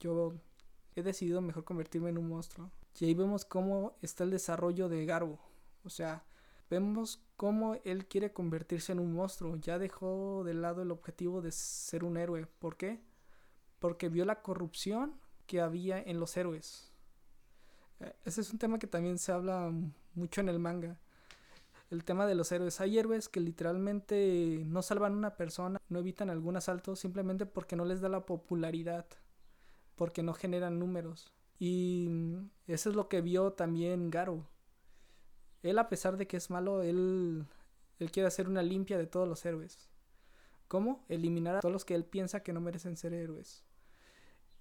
Yo 0.00 0.35
he 0.95 1.02
decidido 1.02 1.40
mejor 1.40 1.64
convertirme 1.64 2.11
en 2.11 2.19
un 2.19 2.28
monstruo. 2.28 2.71
Y 2.99 3.07
ahí 3.07 3.14
vemos 3.14 3.45
cómo 3.45 3.97
está 4.02 4.25
el 4.25 4.31
desarrollo 4.31 4.88
de 4.88 5.07
Garbo. 5.07 5.38
O 5.85 5.90
sea, 5.90 6.25
vemos 6.69 7.23
cómo 7.37 7.76
él 7.85 8.07
quiere 8.07 8.33
convertirse 8.33 8.93
en 8.93 8.99
un 8.99 9.12
monstruo. 9.12 9.57
Ya 9.57 9.78
dejó 9.78 10.43
de 10.45 10.55
lado 10.55 10.83
el 10.83 10.90
objetivo 10.90 11.40
de 11.40 11.52
ser 11.52 12.05
un 12.05 12.17
héroe. 12.17 12.47
¿Por 12.47 12.76
qué? 12.76 13.00
Porque 13.78 14.09
vio 14.09 14.25
la 14.25 14.43
corrupción 14.43 15.14
que 15.47 15.61
había 15.61 16.00
en 16.00 16.21
los 16.21 16.37
héroes. 16.37 16.93
Eh, 18.00 18.12
ese 18.25 18.40
es 18.40 18.52
un 18.52 18.59
tema 18.59 18.78
que 18.78 18.87
también 18.87 19.19
se 19.19 19.33
habla 19.33 19.73
mucho 20.14 20.40
en 20.40 20.49
el 20.49 20.59
manga. 20.59 20.99
El 21.90 22.05
tema 22.05 22.26
de 22.26 22.35
los 22.35 22.52
héroes. 22.52 22.81
Hay 22.81 22.99
héroes 22.99 23.28
que 23.28 23.40
literalmente 23.40 24.62
no 24.67 24.83
salvan 24.83 25.14
a 25.14 25.17
una 25.17 25.37
persona, 25.37 25.81
no 25.88 26.00
evitan 26.00 26.28
algún 26.28 26.57
asalto 26.57 26.97
simplemente 26.97 27.47
porque 27.47 27.76
no 27.76 27.85
les 27.85 28.00
da 28.00 28.09
la 28.09 28.26
popularidad, 28.26 29.07
porque 29.99 30.23
no 30.23 30.33
generan 30.33 30.78
números. 30.78 31.31
Y 31.59 32.09
eso 32.67 32.88
es 32.88 32.97
lo 32.97 33.09
que 33.09 33.21
vio 33.21 33.52
también 33.52 34.11
Garo. 34.11 34.49
Él, 35.62 35.78
a 35.78 35.90
pesar 35.90 36.17
de 36.17 36.26
que 36.26 36.38
es 36.38 36.49
malo, 36.49 36.83
él, 36.83 37.45
él 37.99 38.11
quiere 38.11 38.28
hacer 38.28 38.49
una 38.49 38.62
limpia 38.62 38.97
de 38.97 39.07
todos 39.07 39.28
los 39.28 39.45
héroes. 39.45 39.90
¿Cómo? 40.69 41.05
Eliminar 41.09 41.57
a 41.57 41.61
todos 41.61 41.73
los 41.73 41.85
que 41.85 41.95
él 41.95 42.05
piensa 42.05 42.43
que 42.43 42.52
no 42.52 42.61
merecen 42.61 42.97
ser 42.97 43.12
héroes. 43.12 43.64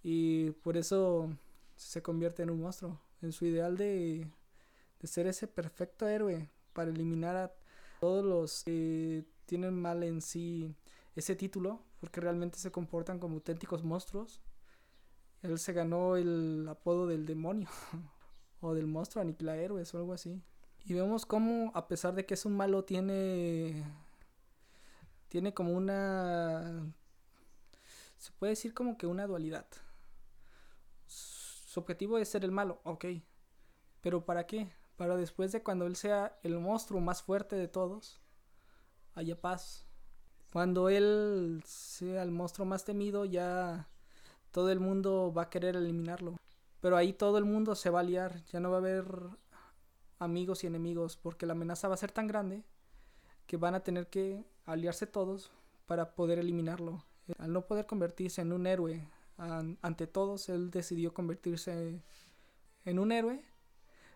Y 0.03 0.51
por 0.51 0.75
eso 0.75 1.29
se 1.75 2.01
convierte 2.01 2.43
en 2.43 2.49
un 2.49 2.61
monstruo. 2.61 2.99
En 3.21 3.31
su 3.31 3.45
ideal 3.45 3.77
de, 3.77 4.27
de 4.99 5.07
ser 5.07 5.27
ese 5.27 5.47
perfecto 5.47 6.07
héroe 6.07 6.49
para 6.73 6.89
eliminar 6.89 7.35
a 7.35 7.53
todos 7.99 8.25
los 8.25 8.63
que 8.63 9.25
tienen 9.45 9.79
mal 9.79 10.03
en 10.03 10.21
sí 10.21 10.75
ese 11.15 11.35
título, 11.35 11.81
porque 11.99 12.21
realmente 12.21 12.59
se 12.59 12.71
comportan 12.71 13.19
como 13.19 13.35
auténticos 13.35 13.83
monstruos. 13.83 14.41
Él 15.43 15.59
se 15.59 15.73
ganó 15.73 16.15
el 16.15 16.67
apodo 16.69 17.07
del 17.07 17.25
demonio 17.25 17.69
o 18.61 18.73
del 18.73 18.87
monstruo 18.87 19.21
aniquila 19.21 19.55
héroes 19.57 19.93
o 19.93 19.97
algo 19.97 20.13
así. 20.13 20.41
Y 20.85 20.93
vemos 20.93 21.25
cómo 21.25 21.71
a 21.75 21.87
pesar 21.87 22.15
de 22.15 22.25
que 22.25 22.33
es 22.33 22.45
un 22.45 22.55
malo 22.55 22.83
tiene 22.85 23.83
tiene 25.27 25.53
como 25.53 25.73
una 25.73 26.93
se 28.17 28.31
puede 28.33 28.51
decir 28.51 28.73
como 28.73 28.97
que 28.97 29.07
una 29.07 29.27
dualidad. 29.27 29.67
Su 31.05 31.79
objetivo 31.79 32.17
es 32.17 32.29
ser 32.29 32.43
el 32.43 32.51
malo, 32.51 32.81
ok. 32.83 33.05
Pero 34.01 34.25
¿para 34.25 34.47
qué? 34.47 34.71
Para 34.95 35.15
después 35.15 35.51
de 35.51 35.61
cuando 35.61 35.85
él 35.85 35.95
sea 35.95 36.39
el 36.43 36.57
monstruo 36.59 36.99
más 37.01 37.21
fuerte 37.21 37.55
de 37.55 37.67
todos, 37.67 38.19
haya 39.13 39.39
paz. 39.39 39.85
Cuando 40.51 40.89
él 40.89 41.61
sea 41.65 42.23
el 42.23 42.31
monstruo 42.31 42.65
más 42.65 42.83
temido, 42.83 43.25
ya 43.25 43.87
todo 44.57 44.71
el 44.71 44.79
mundo 44.79 45.31
va 45.31 45.43
a 45.43 45.49
querer 45.51 45.75
eliminarlo. 45.75 46.35
Pero 46.81 46.97
ahí 46.97 47.13
todo 47.13 47.37
el 47.37 47.45
mundo 47.45 47.75
se 47.75 47.91
va 47.91 47.99
a 47.99 48.03
liar, 48.03 48.43
ya 48.45 48.59
no 48.59 48.71
va 48.71 48.77
a 48.77 48.79
haber 48.79 49.05
amigos 50.17 50.63
y 50.63 50.67
enemigos, 50.67 51.15
porque 51.15 51.45
la 51.45 51.51
amenaza 51.51 51.87
va 51.87 51.93
a 51.93 51.97
ser 51.97 52.11
tan 52.11 52.25
grande 52.25 52.63
que 53.45 53.55
van 53.55 53.75
a 53.75 53.81
tener 53.81 54.07
que 54.07 54.43
aliarse 54.65 55.05
todos 55.05 55.51
para 55.85 56.15
poder 56.15 56.39
eliminarlo. 56.39 57.05
Al 57.37 57.53
no 57.53 57.67
poder 57.67 57.85
convertirse 57.85 58.41
en 58.41 58.51
un 58.51 58.65
héroe 58.65 59.07
ante 59.37 60.07
todos, 60.07 60.49
él 60.49 60.71
decidió 60.71 61.13
convertirse 61.13 62.01
en 62.83 62.97
un 62.97 63.11
héroe, 63.11 63.43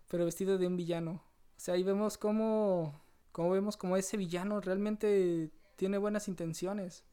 pero 0.08 0.26
vestido 0.26 0.58
de 0.58 0.66
un 0.66 0.76
villano. 0.76 1.22
O 1.56 1.60
sea, 1.60 1.76
ahí 1.76 1.84
vemos 1.84 2.18
cómo, 2.18 3.00
cómo 3.32 3.52
vemos 3.52 3.78
como 3.78 3.96
ese 3.96 4.18
villano 4.18 4.60
realmente 4.60 5.52
tiene 5.76 6.00
buenas 6.00 6.28
intenciones. 6.28 7.04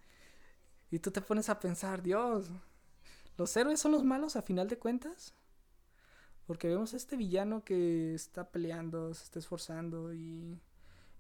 Y 0.90 1.00
tú 1.00 1.11
te 1.11 1.20
pones 1.20 1.50
a 1.50 1.61
pensar, 1.61 2.02
Dios, 2.02 2.50
¿Los 3.38 3.57
héroes 3.57 3.78
son 3.78 3.92
los 3.92 4.02
malos 4.02 4.35
a 4.35 4.42
final 4.42 4.66
de 4.66 4.78
cuentas? 4.78 5.33
Porque 6.45 6.66
vemos 6.66 6.92
a 6.92 6.97
este 6.97 7.16
villano 7.16 7.64
que 7.64 8.12
está 8.12 8.50
peleando, 8.50 9.14
se 9.14 9.23
está 9.23 9.38
esforzando 9.38 10.12
y, 10.12 10.61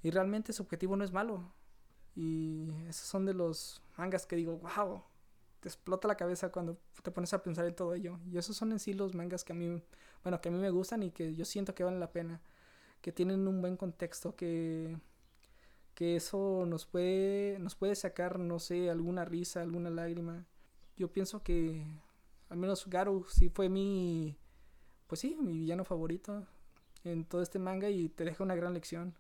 y 0.02 0.10
realmente 0.10 0.52
su 0.52 0.64
objetivo 0.64 0.96
no 0.96 1.04
es 1.04 1.12
malo. 1.12 1.54
Y 2.16 2.72
esos 2.88 3.06
son 3.06 3.24
de 3.24 3.34
los 3.34 3.80
mangas 3.96 4.26
que 4.26 4.34
digo, 4.34 4.58
wow, 4.58 5.04
te 5.60 5.68
explota 5.68 6.08
la 6.08 6.16
cabeza 6.16 6.50
cuando 6.50 6.80
te 7.04 7.12
pones 7.12 7.32
a 7.34 7.40
pensar 7.40 7.66
en 7.66 7.76
todo 7.76 7.94
ello. 7.94 8.18
Y 8.26 8.36
esos 8.36 8.56
son 8.56 8.72
en 8.72 8.80
sí 8.80 8.94
los 8.94 9.14
mangas 9.14 9.44
que 9.44 9.52
a 9.52 9.56
mí, 9.56 9.80
bueno, 10.24 10.40
que 10.40 10.48
a 10.48 10.52
mí 10.52 10.58
me 10.58 10.70
gustan 10.70 11.04
y 11.04 11.12
que 11.12 11.36
yo 11.36 11.44
siento 11.44 11.72
que 11.76 11.84
valen 11.84 12.00
la 12.00 12.10
pena. 12.10 12.40
Que 13.00 13.12
tienen 13.12 13.46
un 13.46 13.60
buen 13.60 13.76
contexto, 13.76 14.34
que, 14.34 14.98
que 15.94 16.16
eso 16.16 16.64
nos 16.66 16.84
puede, 16.84 17.60
nos 17.60 17.76
puede 17.76 17.94
sacar, 17.94 18.40
no 18.40 18.58
sé, 18.58 18.90
alguna 18.90 19.24
risa, 19.24 19.62
alguna 19.62 19.88
lágrima. 19.88 20.46
Yo 20.96 21.12
pienso 21.12 21.44
que 21.44 21.86
al 22.48 22.58
menos 22.58 22.86
Garu 22.86 23.24
sí 23.28 23.48
fue 23.48 23.68
mi, 23.68 24.36
pues 25.06 25.20
sí, 25.20 25.36
mi 25.40 25.52
villano 25.58 25.84
favorito 25.84 26.46
en 27.04 27.24
todo 27.24 27.42
este 27.42 27.58
manga 27.58 27.88
y 27.90 28.08
te 28.08 28.24
deja 28.24 28.44
una 28.44 28.54
gran 28.54 28.74
lección. 28.74 29.18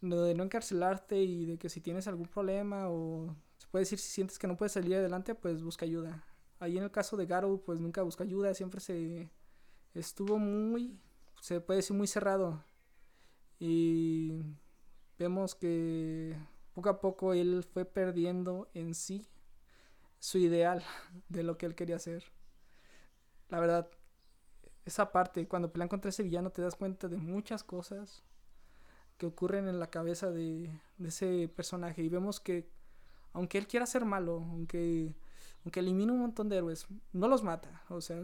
Lo 0.00 0.22
de 0.22 0.34
no 0.34 0.44
encarcelarte 0.44 1.22
y 1.22 1.44
de 1.44 1.58
que 1.58 1.68
si 1.68 1.80
tienes 1.80 2.06
algún 2.08 2.28
problema 2.28 2.88
o 2.88 3.34
se 3.58 3.66
puede 3.68 3.82
decir 3.82 3.98
si 3.98 4.10
sientes 4.10 4.38
que 4.38 4.46
no 4.46 4.56
puedes 4.56 4.72
salir 4.72 4.96
adelante, 4.96 5.34
pues 5.34 5.62
busca 5.62 5.84
ayuda. 5.84 6.24
Ahí 6.60 6.76
en 6.76 6.84
el 6.84 6.90
caso 6.90 7.16
de 7.16 7.26
Garu, 7.26 7.62
pues 7.64 7.80
nunca 7.80 8.02
busca 8.02 8.24
ayuda, 8.24 8.54
siempre 8.54 8.80
se 8.80 9.30
estuvo 9.94 10.38
muy, 10.38 10.98
se 11.40 11.60
puede 11.60 11.78
decir 11.78 11.96
muy 11.96 12.06
cerrado. 12.06 12.64
Y 13.58 14.40
vemos 15.18 15.54
que 15.54 16.36
poco 16.74 16.88
a 16.88 17.00
poco 17.00 17.32
él 17.34 17.64
fue 17.72 17.84
perdiendo 17.84 18.68
en 18.74 18.94
sí 18.94 19.26
su 20.20 20.38
ideal 20.38 20.82
de 21.28 21.42
lo 21.42 21.58
que 21.58 21.66
él 21.66 21.74
quería 21.74 21.96
hacer 21.96 22.24
la 23.48 23.60
verdad, 23.60 23.88
esa 24.84 25.12
parte, 25.12 25.46
cuando 25.46 25.72
pelean 25.72 25.88
contra 25.88 26.08
ese 26.08 26.22
villano, 26.22 26.50
te 26.50 26.62
das 26.62 26.74
cuenta 26.74 27.08
de 27.08 27.18
muchas 27.18 27.62
cosas 27.62 28.24
que 29.18 29.26
ocurren 29.26 29.68
en 29.68 29.78
la 29.78 29.90
cabeza 29.90 30.30
de, 30.30 30.70
ese 31.04 31.48
personaje. 31.48 32.02
Y 32.02 32.08
vemos 32.08 32.40
que, 32.40 32.70
aunque 33.32 33.58
él 33.58 33.66
quiera 33.66 33.86
ser 33.86 34.04
malo, 34.04 34.46
aunque, 34.50 35.14
aunque 35.64 35.80
elimina 35.80 36.12
un 36.12 36.20
montón 36.20 36.48
de 36.48 36.56
héroes, 36.56 36.86
no 37.12 37.28
los 37.28 37.42
mata. 37.42 37.82
O 37.88 38.00
sea, 38.00 38.20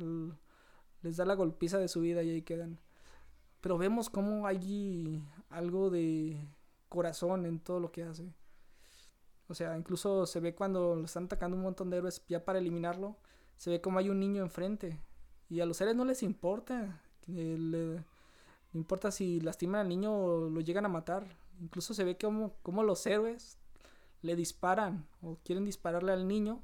les 1.03 1.17
da 1.17 1.25
la 1.25 1.35
golpiza 1.35 1.79
de 1.79 1.89
su 1.89 2.01
vida 2.01 2.23
y 2.23 2.31
ahí 2.31 2.43
quedan. 2.43 2.79
Pero 3.61 3.79
vemos 3.79 4.11
como 4.11 4.47
hay 4.47 5.23
algo 5.51 5.91
de 5.91 6.49
corazón 6.89 7.47
en 7.47 7.61
todo 7.61 7.81
lo 7.81 7.93
que 7.93 8.05
hace. 8.05 8.33
O 9.49 9.55
sea, 9.55 9.77
incluso 9.77 10.27
se 10.27 10.41
ve 10.41 10.55
cuando 10.55 10.97
lo 10.97 11.05
están 11.05 11.25
atacando 11.25 11.57
un 11.57 11.63
montón 11.63 11.91
de 11.91 11.99
héroes 11.99 12.25
ya 12.29 12.45
para 12.45 12.59
eliminarlo. 12.59 13.17
Se 13.57 13.71
ve 13.71 13.81
como 13.81 13.99
hay 13.99 14.09
un 14.09 14.21
niño 14.21 14.43
enfrente 14.43 14.99
y 15.55 15.61
a 15.61 15.67
los 15.67 15.77
seres 15.77 15.95
no 15.95 16.05
les 16.05 16.25
importa. 16.25 17.01
Le, 17.29 18.03
importa 18.73 19.13
si 19.13 19.41
lastiman 19.41 19.83
al 19.83 19.89
niño 19.89 20.13
o 20.13 20.51
lo 20.51 20.61
llegan 20.61 20.85
a 20.85 20.89
matar. 20.89 21.29
Incluso 21.61 21.95
se 21.95 22.03
ve 22.03 22.19
como, 22.19 22.55
como 22.63 22.83
los 22.83 23.07
héroes 23.07 23.57
le 24.23 24.35
disparan 24.35 25.07
o 25.23 25.39
quieren 25.45 25.65
dispararle 25.65 26.13
al 26.13 26.27
niño 26.27 26.61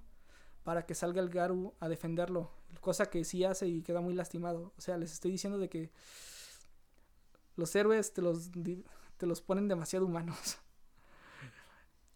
para 0.64 0.86
que 0.86 0.96
salga 0.96 1.22
el 1.22 1.30
Garu 1.30 1.72
a 1.78 1.88
defenderlo. 1.88 2.50
Cosa 2.80 3.06
que 3.06 3.24
sí 3.24 3.44
hace 3.44 3.68
y 3.68 3.82
queda 3.82 4.00
muy 4.00 4.14
lastimado. 4.14 4.72
O 4.76 4.80
sea, 4.80 4.98
les 4.98 5.12
estoy 5.12 5.30
diciendo 5.30 5.58
de 5.58 5.68
que 5.68 5.92
los 7.54 7.72
héroes 7.76 8.12
te 8.12 8.22
los, 8.22 8.50
te 9.18 9.26
los 9.26 9.40
ponen 9.40 9.68
demasiado 9.68 10.04
humanos. 10.04 10.58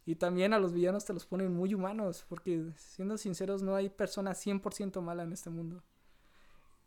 Y 0.07 0.17
también 0.17 0.53
a 0.53 0.59
los 0.59 0.75
villanos 0.75 1.07
te 1.07 1.15
los 1.15 1.25
ponen 1.25 1.55
muy 1.55 1.73
humanos, 1.73 2.27
porque 2.29 2.63
siendo 2.77 3.17
sinceros 3.17 3.63
no 3.63 3.75
hay 3.75 3.89
persona 3.89 4.33
100% 4.33 5.01
mala 5.01 5.23
en 5.23 5.33
este 5.33 5.49
mundo. 5.49 5.83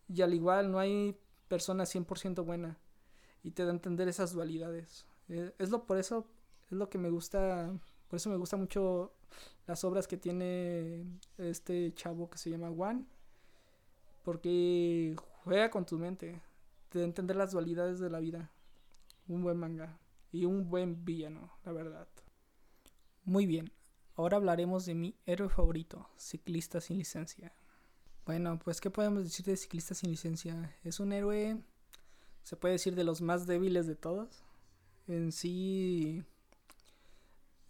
Y 0.07 0.21
al 0.21 0.33
igual 0.33 0.71
no 0.71 0.79
hay 0.79 1.17
persona 1.47 1.85
100% 1.85 2.45
buena. 2.45 2.77
Y 3.43 3.51
te 3.51 3.63
da 3.63 3.69
a 3.69 3.73
entender 3.73 4.07
esas 4.07 4.33
dualidades. 4.33 5.05
Eh, 5.29 5.53
es 5.57 5.69
lo 5.69 5.85
por 5.85 5.97
eso 5.97 6.27
es 6.67 6.77
lo 6.77 6.89
que 6.89 6.97
me 6.97 7.09
gusta, 7.09 7.73
por 8.07 8.17
eso 8.17 8.29
me 8.29 8.37
gusta 8.37 8.57
mucho 8.57 9.13
las 9.65 9.83
obras 9.83 10.07
que 10.07 10.17
tiene 10.17 11.05
este 11.37 11.93
chavo 11.93 12.29
que 12.29 12.37
se 12.37 12.49
llama 12.49 12.69
Juan. 12.69 13.07
Porque 14.23 15.15
juega 15.43 15.69
con 15.69 15.85
tu 15.85 15.97
mente, 15.97 16.41
te 16.89 16.99
da 16.99 17.05
a 17.05 17.07
entender 17.07 17.35
las 17.35 17.51
dualidades 17.51 17.99
de 17.99 18.09
la 18.09 18.19
vida. 18.19 18.51
Un 19.27 19.43
buen 19.43 19.57
manga 19.57 19.97
y 20.31 20.45
un 20.45 20.69
buen 20.69 21.03
villano, 21.05 21.51
la 21.63 21.71
verdad. 21.71 22.07
Muy 23.23 23.45
bien, 23.45 23.71
ahora 24.15 24.37
hablaremos 24.37 24.85
de 24.85 24.95
mi 24.95 25.15
héroe 25.25 25.49
favorito, 25.49 26.09
ciclista 26.17 26.81
sin 26.81 26.97
licencia. 26.97 27.53
Bueno, 28.27 28.59
pues 28.61 28.81
¿qué 28.81 28.89
podemos 28.89 29.23
decir 29.23 29.45
de 29.45 29.55
Ciclista 29.55 29.95
sin 29.95 30.11
licencia? 30.11 30.75
Es 30.83 30.99
un 30.99 31.13
héroe, 31.13 31.61
se 32.43 32.57
puede 32.57 32.73
decir, 32.73 32.93
de 32.93 33.05
los 33.05 33.21
más 33.21 33.47
débiles 33.47 33.87
de 33.87 33.95
todos. 33.95 34.43
En 35.07 35.31
sí 35.31 36.25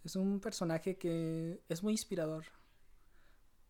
es 0.02 0.16
un 0.16 0.40
personaje 0.40 0.98
que 0.98 1.62
es 1.68 1.84
muy 1.84 1.92
inspirador. 1.92 2.44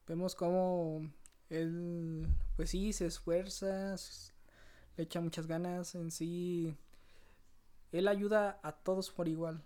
Vemos 0.07 0.35
cómo 0.35 1.03
él, 1.51 2.27
pues 2.57 2.71
sí, 2.71 2.95
se 2.95 3.05
esfuerza, 3.05 3.95
le 4.97 5.05
echa 5.05 5.21
muchas 5.21 5.47
ganas. 5.47 5.95
En 5.95 6.11
sí, 6.11 6.75
él 7.93 8.09
ayuda 8.09 8.61
a 8.63 8.73
todos 8.73 9.11
por 9.11 9.29
igual. 9.29 9.63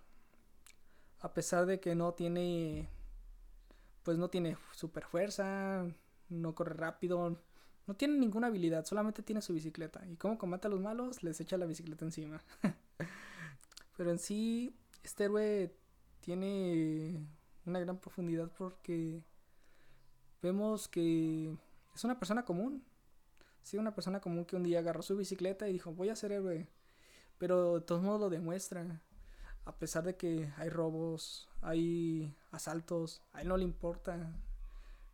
A 1.21 1.33
pesar 1.33 1.67
de 1.67 1.79
que 1.79 1.95
no 1.95 2.14
tiene 2.14 2.88
pues 4.02 4.19
no 4.19 4.29
tiene 4.29 4.57
super 4.73 5.05
fuerza, 5.05 5.87
no 6.32 6.54
corre 6.54 6.74
rápido, 6.74 7.38
no 7.86 7.94
tiene 7.94 8.16
ninguna 8.18 8.46
habilidad, 8.46 8.84
solamente 8.84 9.22
tiene 9.22 9.42
su 9.42 9.52
bicicleta. 9.52 10.04
¿Y 10.08 10.16
cómo 10.16 10.38
combate 10.38 10.68
a 10.68 10.70
los 10.70 10.80
malos? 10.80 11.22
Les 11.22 11.40
echa 11.40 11.56
la 11.56 11.66
bicicleta 11.66 12.04
encima. 12.04 12.42
Pero 13.96 14.10
en 14.10 14.18
sí, 14.18 14.76
este 15.02 15.24
héroe 15.24 15.74
tiene 16.20 17.26
una 17.66 17.80
gran 17.80 17.98
profundidad 17.98 18.50
porque 18.56 19.22
vemos 20.40 20.88
que 20.88 21.56
es 21.94 22.04
una 22.04 22.18
persona 22.18 22.44
común. 22.44 22.84
Sí, 23.62 23.76
una 23.78 23.94
persona 23.94 24.20
común 24.20 24.44
que 24.44 24.56
un 24.56 24.64
día 24.64 24.80
agarró 24.80 25.02
su 25.02 25.16
bicicleta 25.16 25.68
y 25.68 25.72
dijo, 25.72 25.92
voy 25.92 26.08
a 26.08 26.16
ser 26.16 26.32
héroe. 26.32 26.68
Pero 27.38 27.74
de 27.74 27.80
todos 27.80 28.02
modos 28.02 28.20
lo 28.20 28.30
demuestra. 28.30 29.02
A 29.64 29.76
pesar 29.76 30.04
de 30.04 30.16
que 30.16 30.52
hay 30.56 30.68
robos, 30.68 31.48
hay 31.60 32.36
asaltos, 32.50 33.22
a 33.32 33.42
él 33.42 33.48
no 33.48 33.56
le 33.56 33.64
importa. 33.64 34.34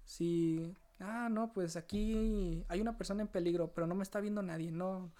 Si, 0.04 0.74
ah, 1.00 1.28
no, 1.30 1.52
pues 1.52 1.76
aquí 1.76 2.64
hay 2.68 2.80
una 2.80 2.96
persona 2.96 3.22
en 3.22 3.28
peligro, 3.28 3.72
pero 3.74 3.86
no 3.86 3.94
me 3.94 4.02
está 4.02 4.20
viendo 4.20 4.42
nadie, 4.42 4.70
no, 4.70 5.10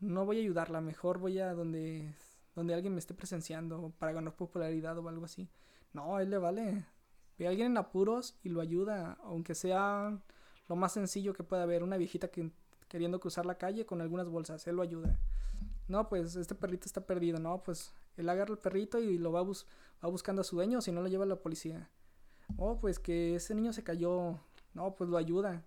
no 0.00 0.24
voy 0.24 0.38
a 0.38 0.40
ayudarla, 0.40 0.80
mejor 0.80 1.18
voy 1.18 1.38
a 1.38 1.54
donde, 1.54 2.12
donde 2.54 2.74
alguien 2.74 2.94
me 2.94 2.98
esté 2.98 3.14
presenciando 3.14 3.92
para 3.98 4.12
ganar 4.12 4.34
popularidad 4.34 4.98
o 4.98 5.08
algo 5.08 5.24
así. 5.24 5.48
No, 5.92 6.16
a 6.16 6.22
él 6.22 6.30
le 6.30 6.38
vale. 6.38 6.84
Ve 7.38 7.46
a 7.46 7.50
alguien 7.50 7.68
en 7.68 7.76
apuros 7.76 8.36
y 8.42 8.48
lo 8.48 8.60
ayuda, 8.60 9.18
aunque 9.24 9.54
sea 9.54 10.18
lo 10.68 10.76
más 10.76 10.92
sencillo 10.92 11.34
que 11.34 11.44
pueda 11.44 11.62
haber, 11.62 11.82
una 11.82 11.96
viejita 11.96 12.28
que, 12.28 12.50
queriendo 12.88 13.20
cruzar 13.20 13.46
la 13.46 13.58
calle 13.58 13.86
con 13.86 14.00
algunas 14.00 14.28
bolsas, 14.28 14.66
él 14.66 14.76
lo 14.76 14.82
ayuda. 14.82 15.18
No, 15.88 16.08
pues 16.08 16.36
este 16.36 16.54
perrito 16.54 16.86
está 16.86 17.06
perdido, 17.06 17.38
no, 17.38 17.62
pues 17.62 17.92
él 18.16 18.28
agarra 18.28 18.52
el 18.52 18.58
perrito 18.58 18.98
y 19.00 19.18
lo 19.18 19.32
va, 19.32 19.42
va 19.42 20.08
buscando 20.08 20.40
a 20.40 20.44
su 20.44 20.56
dueño, 20.56 20.80
si 20.80 20.92
no 20.92 21.02
lo 21.02 21.08
lleva 21.08 21.24
a 21.24 21.28
la 21.28 21.36
policía. 21.36 21.90
Oh, 22.56 22.78
pues 22.78 22.98
que 22.98 23.36
ese 23.36 23.54
niño 23.54 23.72
se 23.72 23.82
cayó, 23.84 24.38
no, 24.74 24.94
pues 24.94 25.08
lo 25.08 25.16
ayuda. 25.16 25.64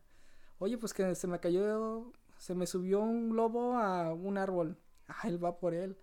Oye, 0.60 0.78
pues 0.78 0.94
que 0.94 1.16
se 1.16 1.28
me 1.28 1.40
cayó, 1.40 2.12
se 2.38 2.56
me 2.56 2.68
subió 2.68 3.00
un 3.00 3.36
lobo 3.36 3.78
a 3.78 4.14
un 4.14 4.38
árbol. 4.38 4.78
Ah, 5.08 5.28
él 5.28 5.44
va 5.44 5.58
por 5.58 5.74
él. 5.74 5.98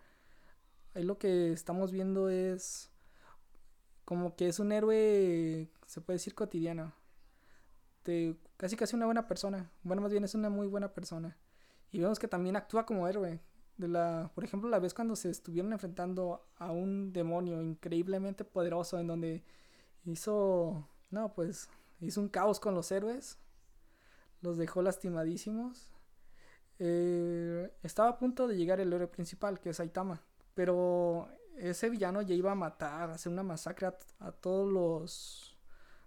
Ahí 0.94 1.04
lo 1.04 1.18
que 1.18 1.52
estamos 1.52 1.92
viendo 1.92 2.28
es 2.28 2.90
como 4.04 4.36
que 4.36 4.48
es 4.48 4.58
un 4.58 4.72
héroe, 4.72 5.68
se 5.86 6.00
puede 6.00 6.16
decir 6.16 6.34
cotidiano. 6.34 6.94
Casi 8.56 8.76
casi 8.76 8.96
una 8.96 9.06
buena 9.06 9.26
persona. 9.26 9.70
Bueno, 9.82 10.02
más 10.02 10.12
bien 10.12 10.24
es 10.24 10.34
una 10.34 10.50
muy 10.50 10.66
buena 10.66 10.92
persona. 10.92 11.36
Y 11.90 12.00
vemos 12.00 12.18
que 12.18 12.28
también 12.28 12.56
actúa 12.56 12.86
como 12.86 13.08
héroe. 13.08 13.40
De 13.76 13.88
la, 13.88 14.30
por 14.34 14.44
ejemplo, 14.44 14.68
la 14.68 14.78
vez 14.78 14.94
cuando 14.94 15.16
se 15.16 15.30
estuvieron 15.30 15.72
enfrentando 15.72 16.46
a 16.58 16.70
un 16.70 17.12
demonio 17.12 17.60
increíblemente 17.60 18.44
poderoso 18.44 19.00
en 19.00 19.08
donde 19.08 19.42
hizo, 20.04 20.88
no, 21.10 21.34
pues 21.34 21.68
hizo 22.06 22.20
un 22.20 22.28
caos 22.28 22.60
con 22.60 22.74
los 22.74 22.90
héroes. 22.92 23.38
Los 24.40 24.56
dejó 24.58 24.82
lastimadísimos. 24.82 25.94
Eh, 26.78 27.72
estaba 27.82 28.10
a 28.10 28.18
punto 28.18 28.46
de 28.46 28.56
llegar 28.56 28.80
el 28.80 28.92
héroe 28.92 29.08
principal, 29.08 29.60
que 29.60 29.70
es 29.70 29.80
Aitama. 29.80 30.22
Pero 30.54 31.28
ese 31.56 31.90
villano 31.90 32.22
ya 32.22 32.34
iba 32.34 32.52
a 32.52 32.56
matar, 32.56 33.10
a 33.10 33.14
hacer 33.14 33.32
una 33.32 33.42
masacre 33.42 33.88
a, 34.18 34.32
todos 34.32 34.70
los. 34.70 35.58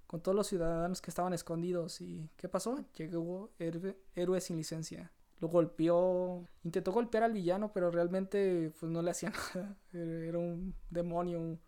con 0.05 0.21
todos 0.21 0.35
los 0.35 0.47
ciudadanos 0.47 1.01
que 1.01 1.11
estaban 1.11 1.33
escondidos. 1.33 2.01
¿Y 2.01 2.29
qué 2.35 2.49
pasó? 2.49 2.85
Llegó 2.95 3.51
héroe, 3.59 4.41
sin 4.41 4.57
licencia. 4.57 5.11
Lo 5.39 5.49
golpeó, 5.49 6.45
intentó 6.63 6.91
golpear 6.91 7.23
al 7.23 7.33
villano, 7.33 7.71
pero 7.71 7.91
realmente 7.91 8.73
pues 8.79 8.91
no 8.91 9.01
le 9.01 9.11
hacía 9.11 9.31
nada. 9.55 9.77
Era 9.93 10.37
un 10.39 10.75
demonio, 10.89 11.39
un, 11.39 11.59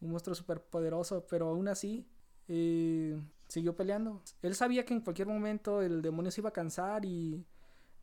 monstruo 0.00 0.34
súper 0.34 0.62
poderoso, 0.62 1.26
pero 1.28 1.48
aún 1.48 1.68
así 1.68 2.06
eh, 2.48 3.20
siguió 3.50 3.74
peleando. 3.76 4.22
Él 4.42 4.54
sabía 4.54 4.84
que 4.84 4.94
en 4.94 5.00
cualquier 5.00 5.28
momento 5.28 5.82
el 5.82 6.02
demonio 6.02 6.30
se 6.30 6.40
iba 6.40 6.50
a 6.50 6.52
cansar 6.52 7.04
y 7.04 7.44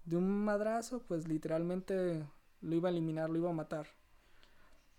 de 0.03 0.17
un 0.17 0.43
madrazo, 0.43 1.03
pues 1.07 1.27
literalmente 1.27 2.27
lo 2.61 2.75
iba 2.75 2.89
a 2.89 2.91
eliminar, 2.91 3.29
lo 3.29 3.37
iba 3.39 3.49
a 3.49 3.53
matar. 3.53 3.87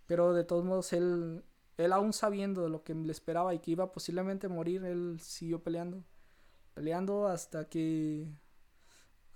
Pero 0.06 0.32
de 0.32 0.44
todos 0.44 0.64
modos, 0.64 0.92
él, 0.94 1.44
él 1.76 1.92
aún 1.92 2.12
sabiendo 2.14 2.62
de 2.62 2.70
lo 2.70 2.82
que 2.82 2.94
le 2.94 3.12
esperaba 3.12 3.54
y 3.54 3.58
que 3.58 3.72
iba 3.72 3.92
posiblemente 3.92 4.48
morir, 4.48 4.84
él 4.84 5.18
siguió 5.20 5.62
peleando. 5.62 6.02
Peleando 6.74 7.28
hasta 7.28 7.68
que. 7.68 8.26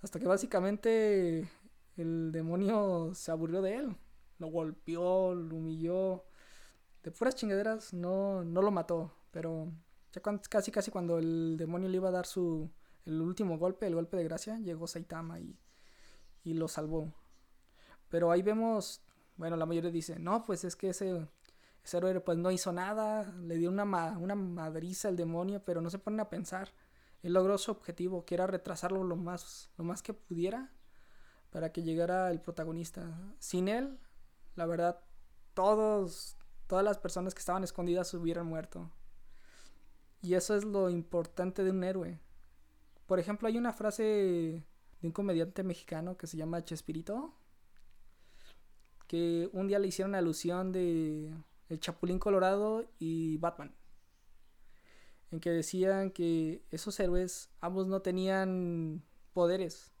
Hasta 0.01 0.19
que 0.19 0.27
básicamente 0.27 1.47
el 1.95 2.31
demonio 2.31 3.13
se 3.13 3.31
aburrió 3.31 3.61
de 3.61 3.75
él. 3.75 3.95
Lo 4.39 4.47
golpeó, 4.47 5.35
lo 5.35 5.55
humilló. 5.57 6.25
De 7.03 7.11
puras 7.11 7.35
chingaderas, 7.35 7.93
no, 7.93 8.43
no 8.43 8.61
lo 8.63 8.71
mató. 8.71 9.13
Pero 9.31 9.71
ya 10.13 10.21
casi 10.49 10.71
casi 10.71 10.91
cuando 10.91 11.17
el 11.17 11.57
demonio 11.57 11.89
le 11.89 11.97
iba 11.97 12.09
a 12.09 12.11
dar 12.11 12.25
su. 12.25 12.69
el 13.05 13.21
último 13.21 13.57
golpe, 13.57 13.87
el 13.87 13.95
golpe 13.95 14.17
de 14.17 14.23
gracia, 14.23 14.59
llegó 14.59 14.87
Saitama 14.87 15.39
y, 15.39 15.57
y 16.43 16.53
lo 16.53 16.67
salvó. 16.67 17.13
Pero 18.09 18.31
ahí 18.31 18.41
vemos 18.41 19.01
bueno, 19.35 19.57
la 19.57 19.65
mayoría 19.65 19.91
dice, 19.91 20.19
no, 20.19 20.45
pues 20.45 20.63
es 20.63 20.75
que 20.75 20.89
ese, 20.89 21.27
ese 21.83 21.97
héroe 21.97 22.19
pues 22.19 22.37
no 22.37 22.51
hizo 22.51 22.71
nada, 22.71 23.33
le 23.41 23.57
dio 23.57 23.69
una, 23.69 23.83
una 24.17 24.35
madriza 24.35 25.07
al 25.07 25.15
demonio, 25.15 25.63
pero 25.65 25.81
no 25.81 25.89
se 25.89 25.99
ponen 25.99 26.19
a 26.19 26.29
pensar. 26.29 26.71
Él 27.23 27.33
logró 27.33 27.57
su 27.57 27.71
objetivo, 27.71 28.25
que 28.25 28.35
era 28.35 28.47
retrasarlo 28.47 29.03
lo 29.03 29.15
más, 29.15 29.71
lo 29.77 29.83
más 29.83 30.03
que 30.03 30.13
pudiera 30.13 30.71
para 31.49 31.71
que 31.71 31.83
llegara 31.83 32.31
el 32.31 32.41
protagonista. 32.41 33.33
Sin 33.39 33.67
él, 33.67 33.99
la 34.55 34.65
verdad, 34.65 34.99
todos, 35.53 36.37
todas 36.67 36.83
las 36.83 36.97
personas 36.97 37.33
que 37.33 37.39
estaban 37.39 37.63
escondidas 37.63 38.13
hubieran 38.13 38.45
muerto. 38.45 38.91
Y 40.23 40.35
eso 40.35 40.55
es 40.55 40.63
lo 40.63 40.89
importante 40.89 41.65
de 41.65 41.71
un 41.71 41.83
héroe. 41.83 42.17
Por 43.05 43.19
ejemplo, 43.19 43.49
hay 43.49 43.57
una 43.57 43.73
frase 43.73 44.03
de 44.03 45.07
un 45.07 45.11
comediante 45.11 45.63
mexicano 45.63 46.15
que 46.15 46.27
se 46.27 46.37
llama 46.37 46.63
Chespirito, 46.63 47.33
que 49.05 49.49
un 49.51 49.67
día 49.67 49.79
le 49.79 49.89
hicieron 49.89 50.15
alusión 50.15 50.71
de 50.71 51.33
el 51.67 51.79
Chapulín 51.81 52.19
Colorado 52.19 52.85
y 52.99 53.35
Batman. 53.37 53.75
En 55.29 55.41
que 55.41 55.49
decían 55.49 56.09
que 56.09 56.63
esos 56.71 56.97
héroes 57.01 57.49
ambos 57.59 57.87
no 57.87 58.01
tenían 58.01 59.03
poderes. 59.33 59.91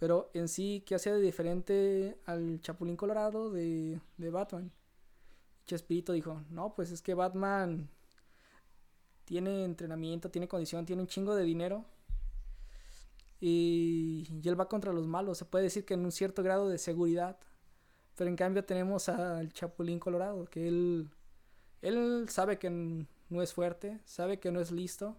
Pero 0.00 0.32
en 0.34 0.48
sí, 0.48 0.82
¿qué 0.84 0.96
hacía 0.96 1.14
de 1.14 1.20
diferente 1.20 2.18
al 2.26 2.60
Chapulín 2.60 2.96
Colorado 2.96 3.52
de, 3.52 4.00
de 4.16 4.30
Batman? 4.30 4.72
Chespirito 5.64 6.12
dijo, 6.12 6.42
no, 6.50 6.74
pues 6.74 6.90
es 6.90 7.02
que 7.02 7.14
Batman 7.14 7.88
tiene 9.24 9.64
entrenamiento, 9.64 10.30
tiene 10.30 10.48
condición, 10.48 10.86
tiene 10.86 11.02
un 11.02 11.08
chingo 11.08 11.34
de 11.34 11.44
dinero. 11.44 11.84
Y, 13.40 14.28
y 14.42 14.48
él 14.48 14.58
va 14.58 14.68
contra 14.68 14.92
los 14.92 15.06
malos. 15.06 15.38
Se 15.38 15.44
puede 15.44 15.64
decir 15.64 15.84
que 15.84 15.94
en 15.94 16.04
un 16.04 16.12
cierto 16.12 16.42
grado 16.42 16.68
de 16.68 16.78
seguridad. 16.78 17.38
Pero 18.16 18.28
en 18.28 18.36
cambio 18.36 18.64
tenemos 18.64 19.08
al 19.08 19.52
Chapulín 19.52 19.98
Colorado, 19.98 20.44
que 20.46 20.68
él, 20.68 21.10
él 21.80 22.26
sabe 22.28 22.58
que 22.58 22.70
no 22.70 23.42
es 23.42 23.52
fuerte, 23.54 24.00
sabe 24.04 24.38
que 24.38 24.52
no 24.52 24.60
es 24.60 24.70
listo 24.70 25.16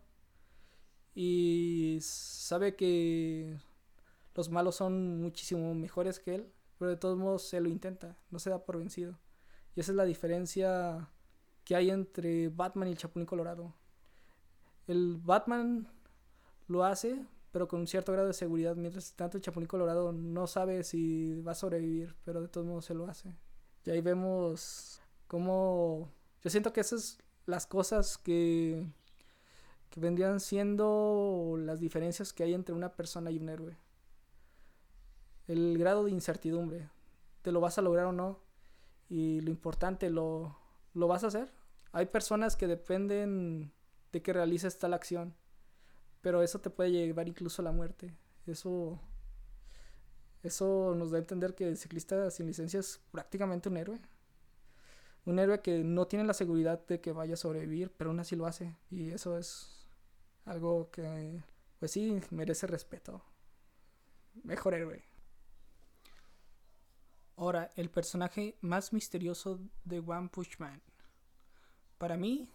y 1.16 2.00
sabe 2.02 2.76
que 2.76 3.58
los 4.36 4.50
malos 4.50 4.76
son 4.76 5.22
muchísimo 5.22 5.74
mejores 5.76 6.20
que 6.20 6.36
él, 6.36 6.54
pero 6.78 6.92
de 6.92 6.98
todos 6.98 7.18
modos 7.18 7.44
se 7.44 7.60
lo 7.62 7.70
intenta, 7.70 8.18
no 8.32 8.40
se 8.40 8.50
da 8.50 8.64
por 8.64 8.78
vencido. 8.78 9.18
Y 9.76 9.80
esa 9.80 9.92
es 9.92 9.96
la 9.96 10.06
diferencia 10.06 11.10
que 11.64 11.76
hay 11.76 11.90
entre 11.90 12.50
Batman 12.50 12.88
y 12.88 12.92
el 12.92 12.98
Chapulín 12.98 13.26
Colorado. 13.26 13.74
El 14.88 15.18
Batman 15.18 15.88
lo 16.68 16.84
hace 16.84 17.26
pero 17.54 17.68
con 17.68 17.82
un 17.82 17.88
cierto 17.88 18.12
grado 18.12 18.28
de 18.28 18.34
seguridad, 18.34 18.76
mientras 18.76 19.14
tanto 19.14 19.38
el 19.38 19.44
Chapulín 19.44 19.68
Colorado 19.68 20.12
no 20.12 20.48
sabe 20.48 20.84
si 20.84 21.40
va 21.42 21.52
a 21.52 21.56
sobrevivir, 21.56 22.16
pero 22.26 22.42
de 22.42 22.48
todos 22.48 22.66
modos 22.66 22.86
se 22.86 22.96
lo 22.96 23.06
hace. 23.06 23.36
Y 23.86 23.92
ahí 23.92 24.02
vemos 24.02 25.00
cómo... 25.28 26.12
Yo 26.42 26.50
siento 26.50 26.74
que 26.74 26.82
esas 26.82 27.20
las 27.46 27.68
cosas 27.68 28.18
que, 28.18 28.88
que 29.92 30.00
vendrían 30.00 30.40
siendo 30.40 31.54
las 31.60 31.80
diferencias 31.80 32.34
que 32.34 32.44
hay 32.44 32.56
entre 32.56 32.74
una 32.74 32.94
persona 32.94 33.30
y 33.30 33.38
un 33.38 33.50
héroe. 33.50 33.78
El 35.48 35.78
grado 35.78 36.06
de 36.06 36.12
incertidumbre. 36.12 36.90
¿Te 37.44 37.52
lo 37.52 37.62
vas 37.62 37.78
a 37.78 37.84
lograr 37.84 38.08
o 38.08 38.14
no? 38.14 38.40
Y 39.10 39.42
lo 39.42 39.52
importante, 39.52 40.10
¿lo, 40.10 40.58
lo 40.96 41.08
vas 41.08 41.24
a 41.24 41.28
hacer? 41.28 41.54
Hay 41.92 42.08
personas 42.08 42.56
que 42.56 42.66
dependen 42.66 43.73
de 44.14 44.22
que 44.22 44.32
realices 44.32 44.80
tal 44.80 44.94
acción 44.94 45.36
pero 46.24 46.42
eso 46.42 46.60
te 46.60 46.70
puede 46.70 46.90
llevar 46.90 47.28
incluso 47.28 47.62
a 47.62 47.66
la 47.66 47.74
muerte. 47.74 48.16
Eso, 48.48 48.98
eso 50.42 50.96
nos 50.96 51.12
da 51.12 51.18
a 51.18 51.20
entender 51.20 51.54
que 51.54 51.68
el 51.68 51.78
ciclista 51.78 52.32
sin 52.32 52.48
licencia 52.48 52.80
es 52.80 53.02
prácticamente 53.12 53.68
un 53.68 53.76
héroe. 53.76 54.00
Un 55.26 55.38
héroe 55.38 55.62
que 55.62 55.84
no 55.84 56.08
tiene 56.08 56.24
la 56.24 56.34
seguridad 56.34 56.88
de 56.88 57.02
que 57.02 57.12
vaya 57.12 57.34
a 57.34 57.38
sobrevivir, 57.38 57.92
pero 57.98 58.10
aún 58.10 58.22
así 58.22 58.38
lo 58.38 58.46
hace. 58.46 58.74
Y 58.90 59.12
eso 59.12 59.38
es 59.38 59.86
algo 60.46 60.90
que, 60.92 61.44
pues 61.80 61.92
sí, 61.92 62.22
merece 62.32 62.68
respeto. 62.68 63.22
Mejor 64.44 64.76
héroe. 64.76 65.04
Ahora, 67.36 67.70
el 67.76 67.90
personaje 67.90 68.56
más 68.62 68.94
misterioso 68.94 69.60
de 69.84 70.00
One 70.00 70.30
Punch 70.30 70.58
Man. 70.60 70.82
Para 71.98 72.16
mí, 72.16 72.48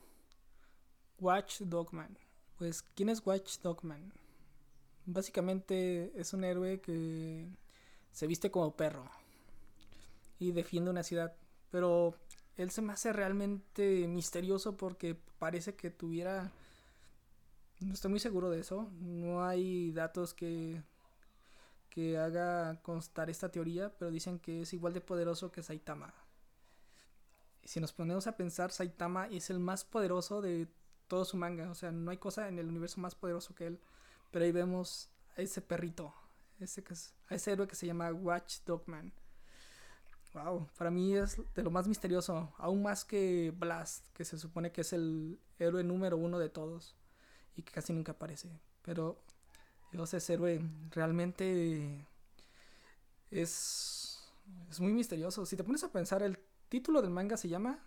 Watch 1.20 1.60
Dogman. 1.60 2.16
Pues, 2.56 2.82
¿quién 2.94 3.08
es 3.08 3.24
Watch 3.24 3.58
Dogman? 3.60 4.12
Básicamente 5.06 6.12
es 6.14 6.32
un 6.32 6.44
héroe 6.44 6.80
que 6.80 7.48
se 8.12 8.26
viste 8.26 8.50
como 8.50 8.76
perro 8.76 9.10
y 10.38 10.52
defiende 10.52 10.90
una 10.90 11.02
ciudad. 11.02 11.34
Pero 11.70 12.14
él 12.56 12.70
se 12.70 12.82
me 12.82 12.92
hace 12.92 13.12
realmente 13.12 14.06
misterioso 14.08 14.76
porque 14.76 15.16
parece 15.38 15.74
que 15.74 15.90
tuviera... 15.90 16.52
No 17.80 17.94
estoy 17.94 18.10
muy 18.10 18.20
seguro 18.20 18.50
de 18.50 18.60
eso. 18.60 18.90
No 19.00 19.44
hay 19.44 19.92
datos 19.92 20.34
que, 20.34 20.82
que 21.90 22.18
haga 22.18 22.80
constar 22.82 23.30
esta 23.30 23.50
teoría, 23.50 23.92
pero 23.96 24.10
dicen 24.10 24.38
que 24.40 24.62
es 24.62 24.72
igual 24.72 24.92
de 24.92 25.00
poderoso 25.00 25.52
que 25.52 25.62
Saitama. 25.62 26.12
Si 27.62 27.80
nos 27.80 27.92
ponemos 27.92 28.26
a 28.26 28.36
pensar, 28.36 28.72
Saitama 28.72 29.28
es 29.28 29.50
el 29.50 29.60
más 29.60 29.84
poderoso 29.84 30.40
de 30.40 30.68
todo 31.08 31.24
su 31.24 31.36
manga. 31.36 31.70
O 31.70 31.74
sea, 31.74 31.90
no 31.90 32.10
hay 32.10 32.18
cosa 32.18 32.48
en 32.48 32.58
el 32.58 32.68
universo 32.68 33.00
más 33.00 33.14
poderoso 33.14 33.54
que 33.54 33.66
él. 33.66 33.80
Pero 34.30 34.44
ahí 34.44 34.52
vemos 34.52 35.10
a 35.36 35.42
ese 35.42 35.62
perrito, 35.62 36.14
ese 36.60 36.84
que 36.84 36.94
es, 36.94 37.14
a 37.28 37.34
ese 37.34 37.52
héroe 37.52 37.66
que 37.66 37.74
se 37.74 37.86
llama 37.86 38.12
Watch 38.12 38.58
Dogman. 38.66 39.12
Wow, 40.34 40.68
para 40.76 40.90
mí 40.90 41.16
es 41.16 41.40
de 41.54 41.62
lo 41.62 41.70
más 41.70 41.88
misterioso, 41.88 42.52
aún 42.58 42.82
más 42.82 43.04
que 43.04 43.52
Blast, 43.56 44.06
que 44.12 44.24
se 44.24 44.38
supone 44.38 44.70
que 44.70 44.82
es 44.82 44.92
el 44.92 45.40
héroe 45.58 45.82
número 45.82 46.18
uno 46.18 46.38
de 46.38 46.50
todos 46.50 46.94
y 47.56 47.62
que 47.62 47.72
casi 47.72 47.94
nunca 47.94 48.12
aparece. 48.12 48.60
Pero 48.82 49.18
Dios, 49.90 50.12
ese 50.12 50.34
héroe 50.34 50.60
realmente 50.90 52.06
es, 53.30 54.18
es 54.70 54.80
muy 54.80 54.92
misterioso. 54.92 55.46
Si 55.46 55.56
te 55.56 55.64
pones 55.64 55.82
a 55.84 55.92
pensar, 55.92 56.22
el 56.22 56.38
título 56.68 57.00
del 57.00 57.10
manga 57.10 57.36
se 57.36 57.48
llama 57.48 57.78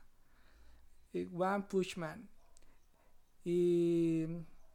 eh, 1.13 1.29
One 1.31 1.65
Push 1.69 1.97
Man. 1.97 2.27
Y 3.43 4.25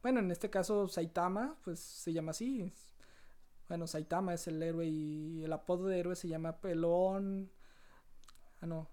bueno, 0.02 0.20
en 0.20 0.30
este 0.30 0.50
caso 0.50 0.88
Saitama, 0.88 1.56
pues 1.64 1.80
se 1.80 2.12
llama 2.12 2.30
así. 2.30 2.72
Bueno, 3.68 3.86
Saitama 3.86 4.34
es 4.34 4.46
el 4.46 4.62
héroe 4.62 4.86
y 4.86 5.42
el 5.42 5.52
apodo 5.52 5.86
de 5.86 5.98
héroe 5.98 6.16
se 6.16 6.28
llama 6.28 6.60
Pelón. 6.60 7.50
Ah, 8.60 8.66
no. 8.66 8.88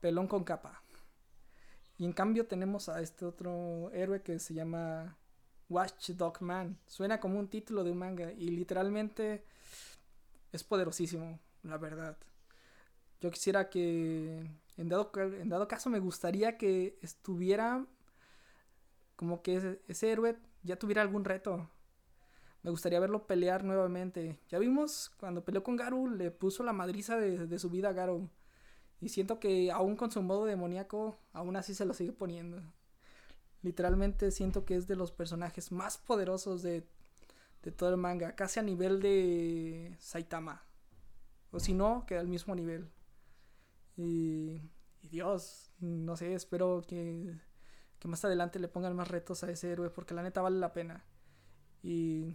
Pelón 0.00 0.26
con 0.26 0.44
capa. 0.44 0.82
Y 1.98 2.04
en 2.04 2.12
cambio 2.12 2.46
tenemos 2.46 2.88
a 2.88 3.00
este 3.00 3.24
otro 3.26 3.90
héroe 3.92 4.22
que 4.22 4.38
se 4.38 4.54
llama 4.54 5.18
Watch 5.68 6.10
Dog 6.10 6.42
Man. 6.42 6.78
Suena 6.86 7.20
como 7.20 7.38
un 7.38 7.48
título 7.48 7.84
de 7.84 7.92
un 7.92 7.98
manga 7.98 8.32
y 8.32 8.48
literalmente 8.48 9.44
es 10.52 10.64
poderosísimo, 10.64 11.38
la 11.62 11.78
verdad. 11.78 12.16
Yo 13.20 13.30
quisiera 13.30 13.68
que, 13.68 14.50
en 14.76 14.88
dado, 14.88 15.10
en 15.14 15.48
dado 15.48 15.68
caso, 15.68 15.90
me 15.90 16.00
gustaría 16.00 16.56
que 16.56 16.98
estuviera 17.02 17.86
como 19.20 19.42
que 19.42 19.78
ese, 19.86 20.10
héroe 20.10 20.38
ya 20.62 20.78
tuviera 20.78 21.02
algún 21.02 21.26
reto. 21.26 21.68
Me 22.62 22.70
gustaría 22.70 22.98
verlo 23.00 23.26
pelear 23.26 23.64
nuevamente. 23.64 24.40
Ya 24.48 24.58
vimos 24.58 25.10
cuando 25.18 25.44
peleó 25.44 25.62
con 25.62 25.76
Garu, 25.76 26.08
le 26.08 26.30
puso 26.30 26.62
la 26.62 26.72
madriza 26.72 27.18
de, 27.18 27.58
su 27.58 27.68
vida 27.68 27.90
a 27.90 27.92
Garu. 27.92 28.30
Y 28.98 29.10
siento 29.10 29.38
que 29.38 29.70
aún 29.70 29.94
con 29.94 30.10
su 30.10 30.22
modo 30.22 30.46
demoníaco, 30.46 31.18
aún 31.34 31.56
así 31.56 31.74
se 31.74 31.84
lo 31.84 31.92
sigue 31.92 32.12
poniendo. 32.12 32.62
Literalmente 33.60 34.30
siento 34.30 34.64
que 34.64 34.76
es 34.76 34.86
de 34.86 34.96
los 34.96 35.12
personajes 35.12 35.70
más 35.70 35.98
poderosos 35.98 36.62
de, 36.62 36.88
de 37.62 37.72
todo 37.72 37.90
el 37.90 37.98
manga. 37.98 38.34
Casi 38.34 38.58
a 38.58 38.62
nivel 38.62 39.02
de 39.02 39.96
Saitama. 39.98 40.64
O 41.50 41.60
si 41.60 41.74
no, 41.74 42.06
que 42.06 42.16
al 42.16 42.26
mismo 42.26 42.54
nivel. 42.54 42.90
Y, 43.98 44.62
y 45.02 45.08
Dios, 45.10 45.72
no 45.78 46.16
sé, 46.16 46.32
espero 46.32 46.82
que 46.88 47.38
que 48.00 48.08
más 48.08 48.24
adelante 48.24 48.58
le 48.58 48.66
pongan 48.66 48.96
más 48.96 49.08
retos 49.08 49.44
a 49.44 49.50
ese 49.50 49.70
héroe 49.70 49.90
porque 49.90 50.14
la 50.14 50.22
neta 50.22 50.40
vale 50.40 50.58
la 50.58 50.72
pena. 50.72 51.04
Y, 51.82 52.34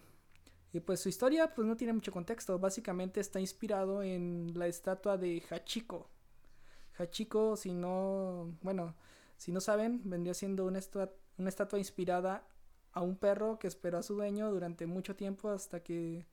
y 0.72 0.80
pues 0.80 1.02
su 1.02 1.10
historia 1.10 1.54
pues 1.54 1.68
no 1.68 1.76
tiene 1.76 1.92
mucho 1.92 2.12
contexto, 2.12 2.58
básicamente 2.60 3.20
está 3.20 3.40
inspirado 3.40 4.04
en 4.04 4.52
la 4.56 4.68
estatua 4.68 5.18
de 5.18 5.44
Hachiko. 5.50 6.10
Hachiko, 6.98 7.58
si 7.58 7.74
no, 7.74 8.56
bueno, 8.62 8.96
si 9.38 9.52
no 9.52 9.60
saben, 9.60 10.02
vendría 10.06 10.34
siendo 10.34 10.66
una, 10.66 10.80
estatua, 10.80 11.14
una 11.38 11.50
estatua 11.50 11.80
inspirada 11.80 12.48
a 12.94 13.02
un 13.02 13.18
perro 13.18 13.60
que 13.60 13.68
esperó 13.68 13.98
a 13.98 14.04
su 14.04 14.14
dueño 14.14 14.52
durante 14.52 14.86
mucho 14.86 15.16
tiempo 15.16 15.50
hasta 15.50 15.82
que 15.82 16.26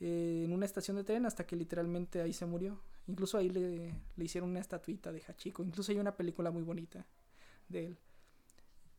eh, 0.00 0.42
en 0.44 0.52
una 0.52 0.66
estación 0.66 0.96
de 0.96 1.04
tren 1.04 1.26
hasta 1.26 1.46
que 1.46 1.56
literalmente 1.56 2.20
ahí 2.20 2.32
se 2.32 2.46
murió. 2.46 2.78
Incluso 3.08 3.38
ahí 3.38 3.48
le, 3.48 3.94
le 4.16 4.24
hicieron 4.24 4.50
una 4.50 4.60
estatuita 4.60 5.10
de 5.12 5.22
Hachiko. 5.26 5.64
Incluso 5.64 5.92
hay 5.92 5.98
una 5.98 6.14
película 6.14 6.50
muy 6.50 6.62
bonita 6.62 7.06
de 7.68 7.86
él. 7.86 7.98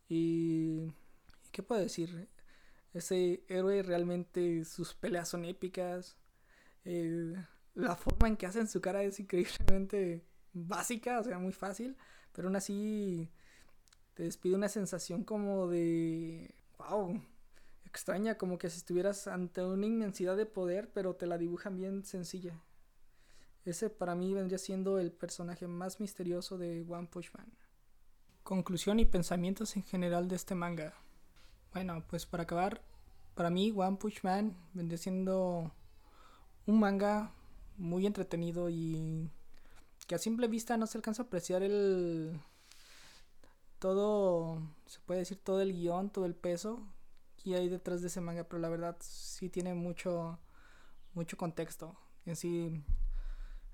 Y, 0.10 0.92
¿qué 1.52 1.64
puedo 1.64 1.80
decir? 1.82 2.28
Ese 2.94 3.44
héroe 3.48 3.84
realmente 3.84 4.66
sus 4.66 4.96
peleas 4.96 5.30
son 5.30 5.46
épicas. 5.46 6.18
Eh, 6.84 7.36
la 7.76 7.96
forma 7.96 8.28
en 8.28 8.36
que 8.36 8.48
hacen 8.48 8.68
su 8.68 8.82
cara 8.82 9.04
es 9.04 9.20
increíblemente 9.20 10.26
básica, 10.54 11.20
o 11.20 11.24
sea, 11.24 11.38
muy 11.40 11.54
fácil, 11.54 11.96
pero 12.34 12.48
aún 12.48 12.56
así 12.56 13.30
te 14.16 14.24
despide 14.24 14.56
una 14.56 14.70
sensación 14.70 15.24
como 15.24 15.68
de, 15.68 16.56
wow, 16.78 17.22
extraña, 17.86 18.38
como 18.38 18.58
que 18.58 18.70
si 18.70 18.78
estuvieras 18.78 19.28
ante 19.28 19.64
una 19.64 19.86
inmensidad 19.86 20.36
de 20.36 20.46
poder, 20.46 20.92
pero 20.92 21.16
te 21.16 21.28
la 21.28 21.38
dibujan 21.38 21.78
bien 21.78 22.04
sencilla. 22.04 22.60
Ese 23.66 23.90
para 23.90 24.16
mí 24.16 24.34
vendría 24.34 24.58
siendo 24.58 25.00
el 25.00 25.12
personaje 25.12 25.68
más 25.68 26.00
misterioso 26.00 26.58
de 26.58 26.86
One 26.88 27.08
Punch 27.08 27.32
Man. 27.34 27.52
Conclusión 28.44 29.00
y 29.00 29.06
pensamientos 29.06 29.76
en 29.76 29.84
general 29.84 30.28
de 30.28 30.36
este 30.36 30.56
manga. 30.56 30.94
Bueno, 31.74 32.04
pues 32.10 32.26
para 32.26 32.44
acabar, 32.44 32.82
para 33.36 33.50
mí 33.50 33.72
One 33.76 33.98
Punch 33.98 34.24
Man 34.24 34.56
vendría 34.74 34.98
siendo 34.98 35.72
un 36.66 36.80
manga 36.80 37.32
muy 37.78 38.06
entretenido 38.06 38.70
y 38.70 39.30
que 40.08 40.16
a 40.16 40.20
simple 40.20 40.48
vista 40.48 40.78
no 40.78 40.88
se 40.88 40.98
alcanza 40.98 41.24
a 41.24 41.26
apreciar 41.26 41.64
el 41.64 42.40
todo, 43.80 44.62
se 44.86 45.00
puede 45.02 45.22
decir 45.22 45.38
todo 45.38 45.62
el 45.62 45.72
guion, 45.72 46.10
todo 46.10 46.26
el 46.26 46.36
peso 46.36 46.82
que 47.38 47.56
hay 47.56 47.70
detrás 47.70 48.02
de 48.02 48.08
ese 48.08 48.20
manga, 48.20 48.44
pero 48.44 48.60
la 48.60 48.70
verdad 48.70 48.98
sí 49.00 49.50
tiene 49.50 49.74
mucho 49.74 50.40
mucho 51.14 51.38
contexto. 51.38 51.96
En 52.26 52.36
sí 52.36 52.84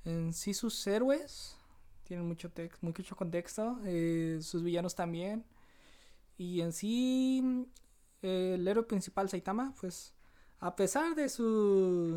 en 0.04 0.34
sí 0.34 0.54
sus 0.54 0.86
héroes 0.86 1.58
tienen 2.06 2.26
mucho, 2.28 2.52
mucho 2.82 3.16
contexto, 3.16 3.80
eh, 3.86 4.40
sus 4.42 4.64
villanos 4.64 4.96
también. 4.96 5.46
Y 6.38 6.62
en 6.62 6.74
sí, 6.74 7.68
el 8.22 8.68
héroe 8.68 8.84
principal, 8.84 9.30
Saitama, 9.30 9.74
pues 9.80 10.16
a 10.60 10.76
pesar 10.76 11.16
de 11.16 11.30
su 11.30 11.44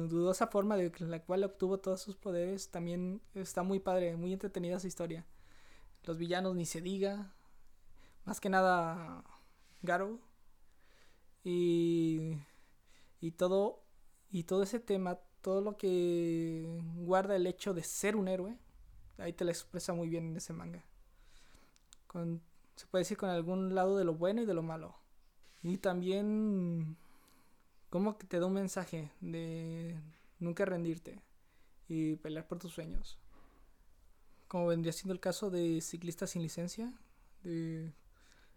dudosa 0.08 0.46
forma 0.48 0.76
de 0.76 0.92
la 1.00 1.20
cual 1.22 1.44
obtuvo 1.44 1.78
todos 1.80 2.00
sus 2.00 2.16
poderes, 2.16 2.70
también 2.70 3.20
está 3.34 3.62
muy 3.62 3.80
padre, 3.80 4.16
muy 4.16 4.32
entretenida 4.32 4.80
su 4.80 4.86
historia. 4.86 5.26
Los 6.04 6.18
villanos 6.18 6.54
ni 6.54 6.66
se 6.66 6.80
diga, 6.80 7.34
más 8.24 8.40
que 8.40 8.48
nada 8.50 9.24
Garo. 9.82 10.20
Y, 11.44 12.36
y 13.20 13.30
todo 13.32 13.84
y 14.30 14.44
todo 14.44 14.62
ese 14.62 14.80
tema, 14.80 15.18
todo 15.40 15.60
lo 15.60 15.76
que 15.76 16.66
guarda 16.96 17.36
el 17.36 17.46
hecho 17.46 17.74
de 17.74 17.82
ser 17.82 18.16
un 18.16 18.28
héroe, 18.28 18.58
ahí 19.18 19.32
te 19.32 19.44
la 19.44 19.50
expresa 19.50 19.92
muy 19.92 20.08
bien 20.08 20.28
en 20.28 20.36
ese 20.36 20.52
manga. 20.52 20.84
Con, 22.06 22.40
se 22.76 22.86
puede 22.86 23.02
decir 23.02 23.16
con 23.16 23.30
algún 23.30 23.74
lado 23.74 23.96
de 23.96 24.04
lo 24.04 24.14
bueno 24.14 24.42
y 24.42 24.46
de 24.46 24.54
lo 24.54 24.62
malo. 24.62 24.96
Y 25.62 25.78
también 25.78 26.96
como 27.90 28.18
que 28.18 28.26
te 28.26 28.38
da 28.38 28.46
un 28.46 28.54
mensaje 28.54 29.10
de 29.20 29.98
nunca 30.38 30.64
rendirte 30.64 31.20
y 31.88 32.16
pelear 32.16 32.46
por 32.46 32.58
tus 32.58 32.72
sueños. 32.72 33.18
Como 34.46 34.66
vendría 34.66 34.92
siendo 34.92 35.12
el 35.12 35.20
caso 35.20 35.50
de 35.50 35.80
ciclista 35.80 36.26
sin 36.26 36.42
licencia, 36.42 36.92
de 37.42 37.92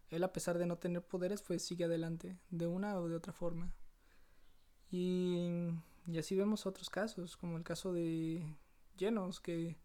él 0.09 0.23
a 0.23 0.33
pesar 0.33 0.57
de 0.57 0.65
no 0.65 0.77
tener 0.77 1.01
poderes, 1.01 1.41
pues 1.41 1.63
sigue 1.63 1.85
adelante, 1.85 2.37
de 2.49 2.67
una 2.67 2.97
o 2.99 3.07
de 3.07 3.15
otra 3.15 3.33
forma. 3.33 3.73
Y, 4.89 5.69
y 6.07 6.17
así 6.17 6.35
vemos 6.35 6.65
otros 6.65 6.89
casos, 6.89 7.37
como 7.37 7.57
el 7.57 7.63
caso 7.63 7.93
de 7.93 8.45
Llenos, 8.97 9.39
que 9.39 9.77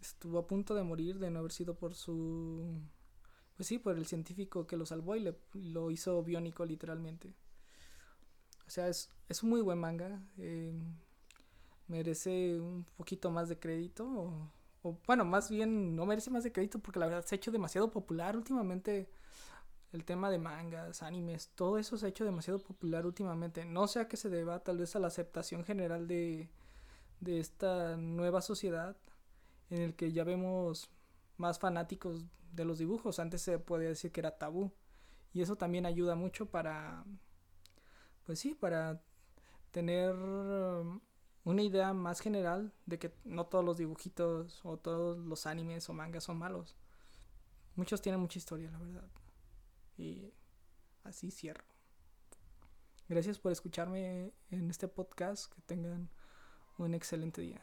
estuvo 0.00 0.38
a 0.38 0.46
punto 0.46 0.74
de 0.74 0.82
morir 0.82 1.18
de 1.18 1.30
no 1.30 1.40
haber 1.40 1.52
sido 1.52 1.74
por 1.74 1.94
su 1.94 2.80
pues 3.56 3.66
sí 3.66 3.78
por 3.78 3.96
el 3.96 4.06
científico 4.06 4.66
que 4.66 4.76
lo 4.76 4.86
salvó 4.86 5.16
y 5.16 5.20
le, 5.20 5.36
lo 5.54 5.90
hizo 5.90 6.22
biónico 6.22 6.64
literalmente. 6.64 7.34
O 8.66 8.70
sea 8.70 8.88
es, 8.88 9.10
es 9.28 9.42
un 9.42 9.50
muy 9.50 9.60
buen 9.60 9.78
manga 9.78 10.22
eh, 10.38 10.72
merece 11.88 12.60
un 12.60 12.84
poquito 12.96 13.30
más 13.30 13.48
de 13.48 13.58
crédito 13.58 14.06
o, 14.06 14.52
o, 14.82 14.98
bueno 15.06 15.24
más 15.24 15.50
bien 15.50 15.96
no 15.96 16.06
merece 16.06 16.30
más 16.30 16.44
de 16.44 16.52
crédito 16.52 16.78
porque 16.78 17.00
la 17.00 17.06
verdad 17.06 17.24
se 17.24 17.34
ha 17.34 17.38
hecho 17.38 17.50
demasiado 17.50 17.90
popular 17.90 18.36
últimamente 18.36 19.08
el 19.92 20.04
tema 20.04 20.30
de 20.30 20.38
mangas 20.38 21.02
animes 21.02 21.50
todo 21.54 21.78
eso 21.78 21.96
se 21.96 22.06
ha 22.06 22.08
hecho 22.10 22.24
demasiado 22.24 22.58
popular 22.58 23.06
últimamente. 23.06 23.64
No 23.64 23.88
sé 23.88 24.00
a 24.00 24.08
qué 24.08 24.16
se 24.16 24.28
deba 24.28 24.60
tal 24.60 24.78
vez 24.78 24.94
a 24.96 24.98
la 25.00 25.08
aceptación 25.08 25.64
general 25.64 26.06
de 26.06 26.48
de 27.20 27.40
esta 27.40 27.96
nueva 27.96 28.40
sociedad 28.42 28.96
en 29.70 29.82
el 29.82 29.94
que 29.94 30.12
ya 30.12 30.24
vemos 30.24 30.90
más 31.36 31.58
fanáticos 31.58 32.24
de 32.52 32.64
los 32.64 32.78
dibujos. 32.78 33.18
Antes 33.18 33.42
se 33.42 33.58
podía 33.58 33.88
decir 33.88 34.12
que 34.12 34.20
era 34.20 34.38
tabú. 34.38 34.72
Y 35.32 35.42
eso 35.42 35.56
también 35.56 35.86
ayuda 35.86 36.14
mucho 36.14 36.46
para, 36.46 37.04
pues 38.24 38.38
sí, 38.40 38.54
para 38.54 39.02
tener 39.70 40.14
um, 40.14 41.00
una 41.44 41.62
idea 41.62 41.92
más 41.92 42.20
general 42.20 42.72
de 42.86 42.98
que 42.98 43.14
no 43.24 43.46
todos 43.46 43.64
los 43.64 43.76
dibujitos 43.76 44.60
o 44.64 44.78
todos 44.78 45.18
los 45.18 45.46
animes 45.46 45.88
o 45.88 45.92
mangas 45.92 46.24
son 46.24 46.38
malos. 46.38 46.76
Muchos 47.76 48.00
tienen 48.00 48.20
mucha 48.20 48.38
historia, 48.38 48.70
la 48.70 48.78
verdad. 48.78 49.08
Y 49.96 50.32
así 51.04 51.30
cierro. 51.30 51.64
Gracias 53.08 53.38
por 53.38 53.52
escucharme 53.52 54.32
en 54.50 54.70
este 54.70 54.88
podcast. 54.88 55.52
Que 55.52 55.62
tengan 55.62 56.10
un 56.78 56.94
excelente 56.94 57.40
día. 57.40 57.62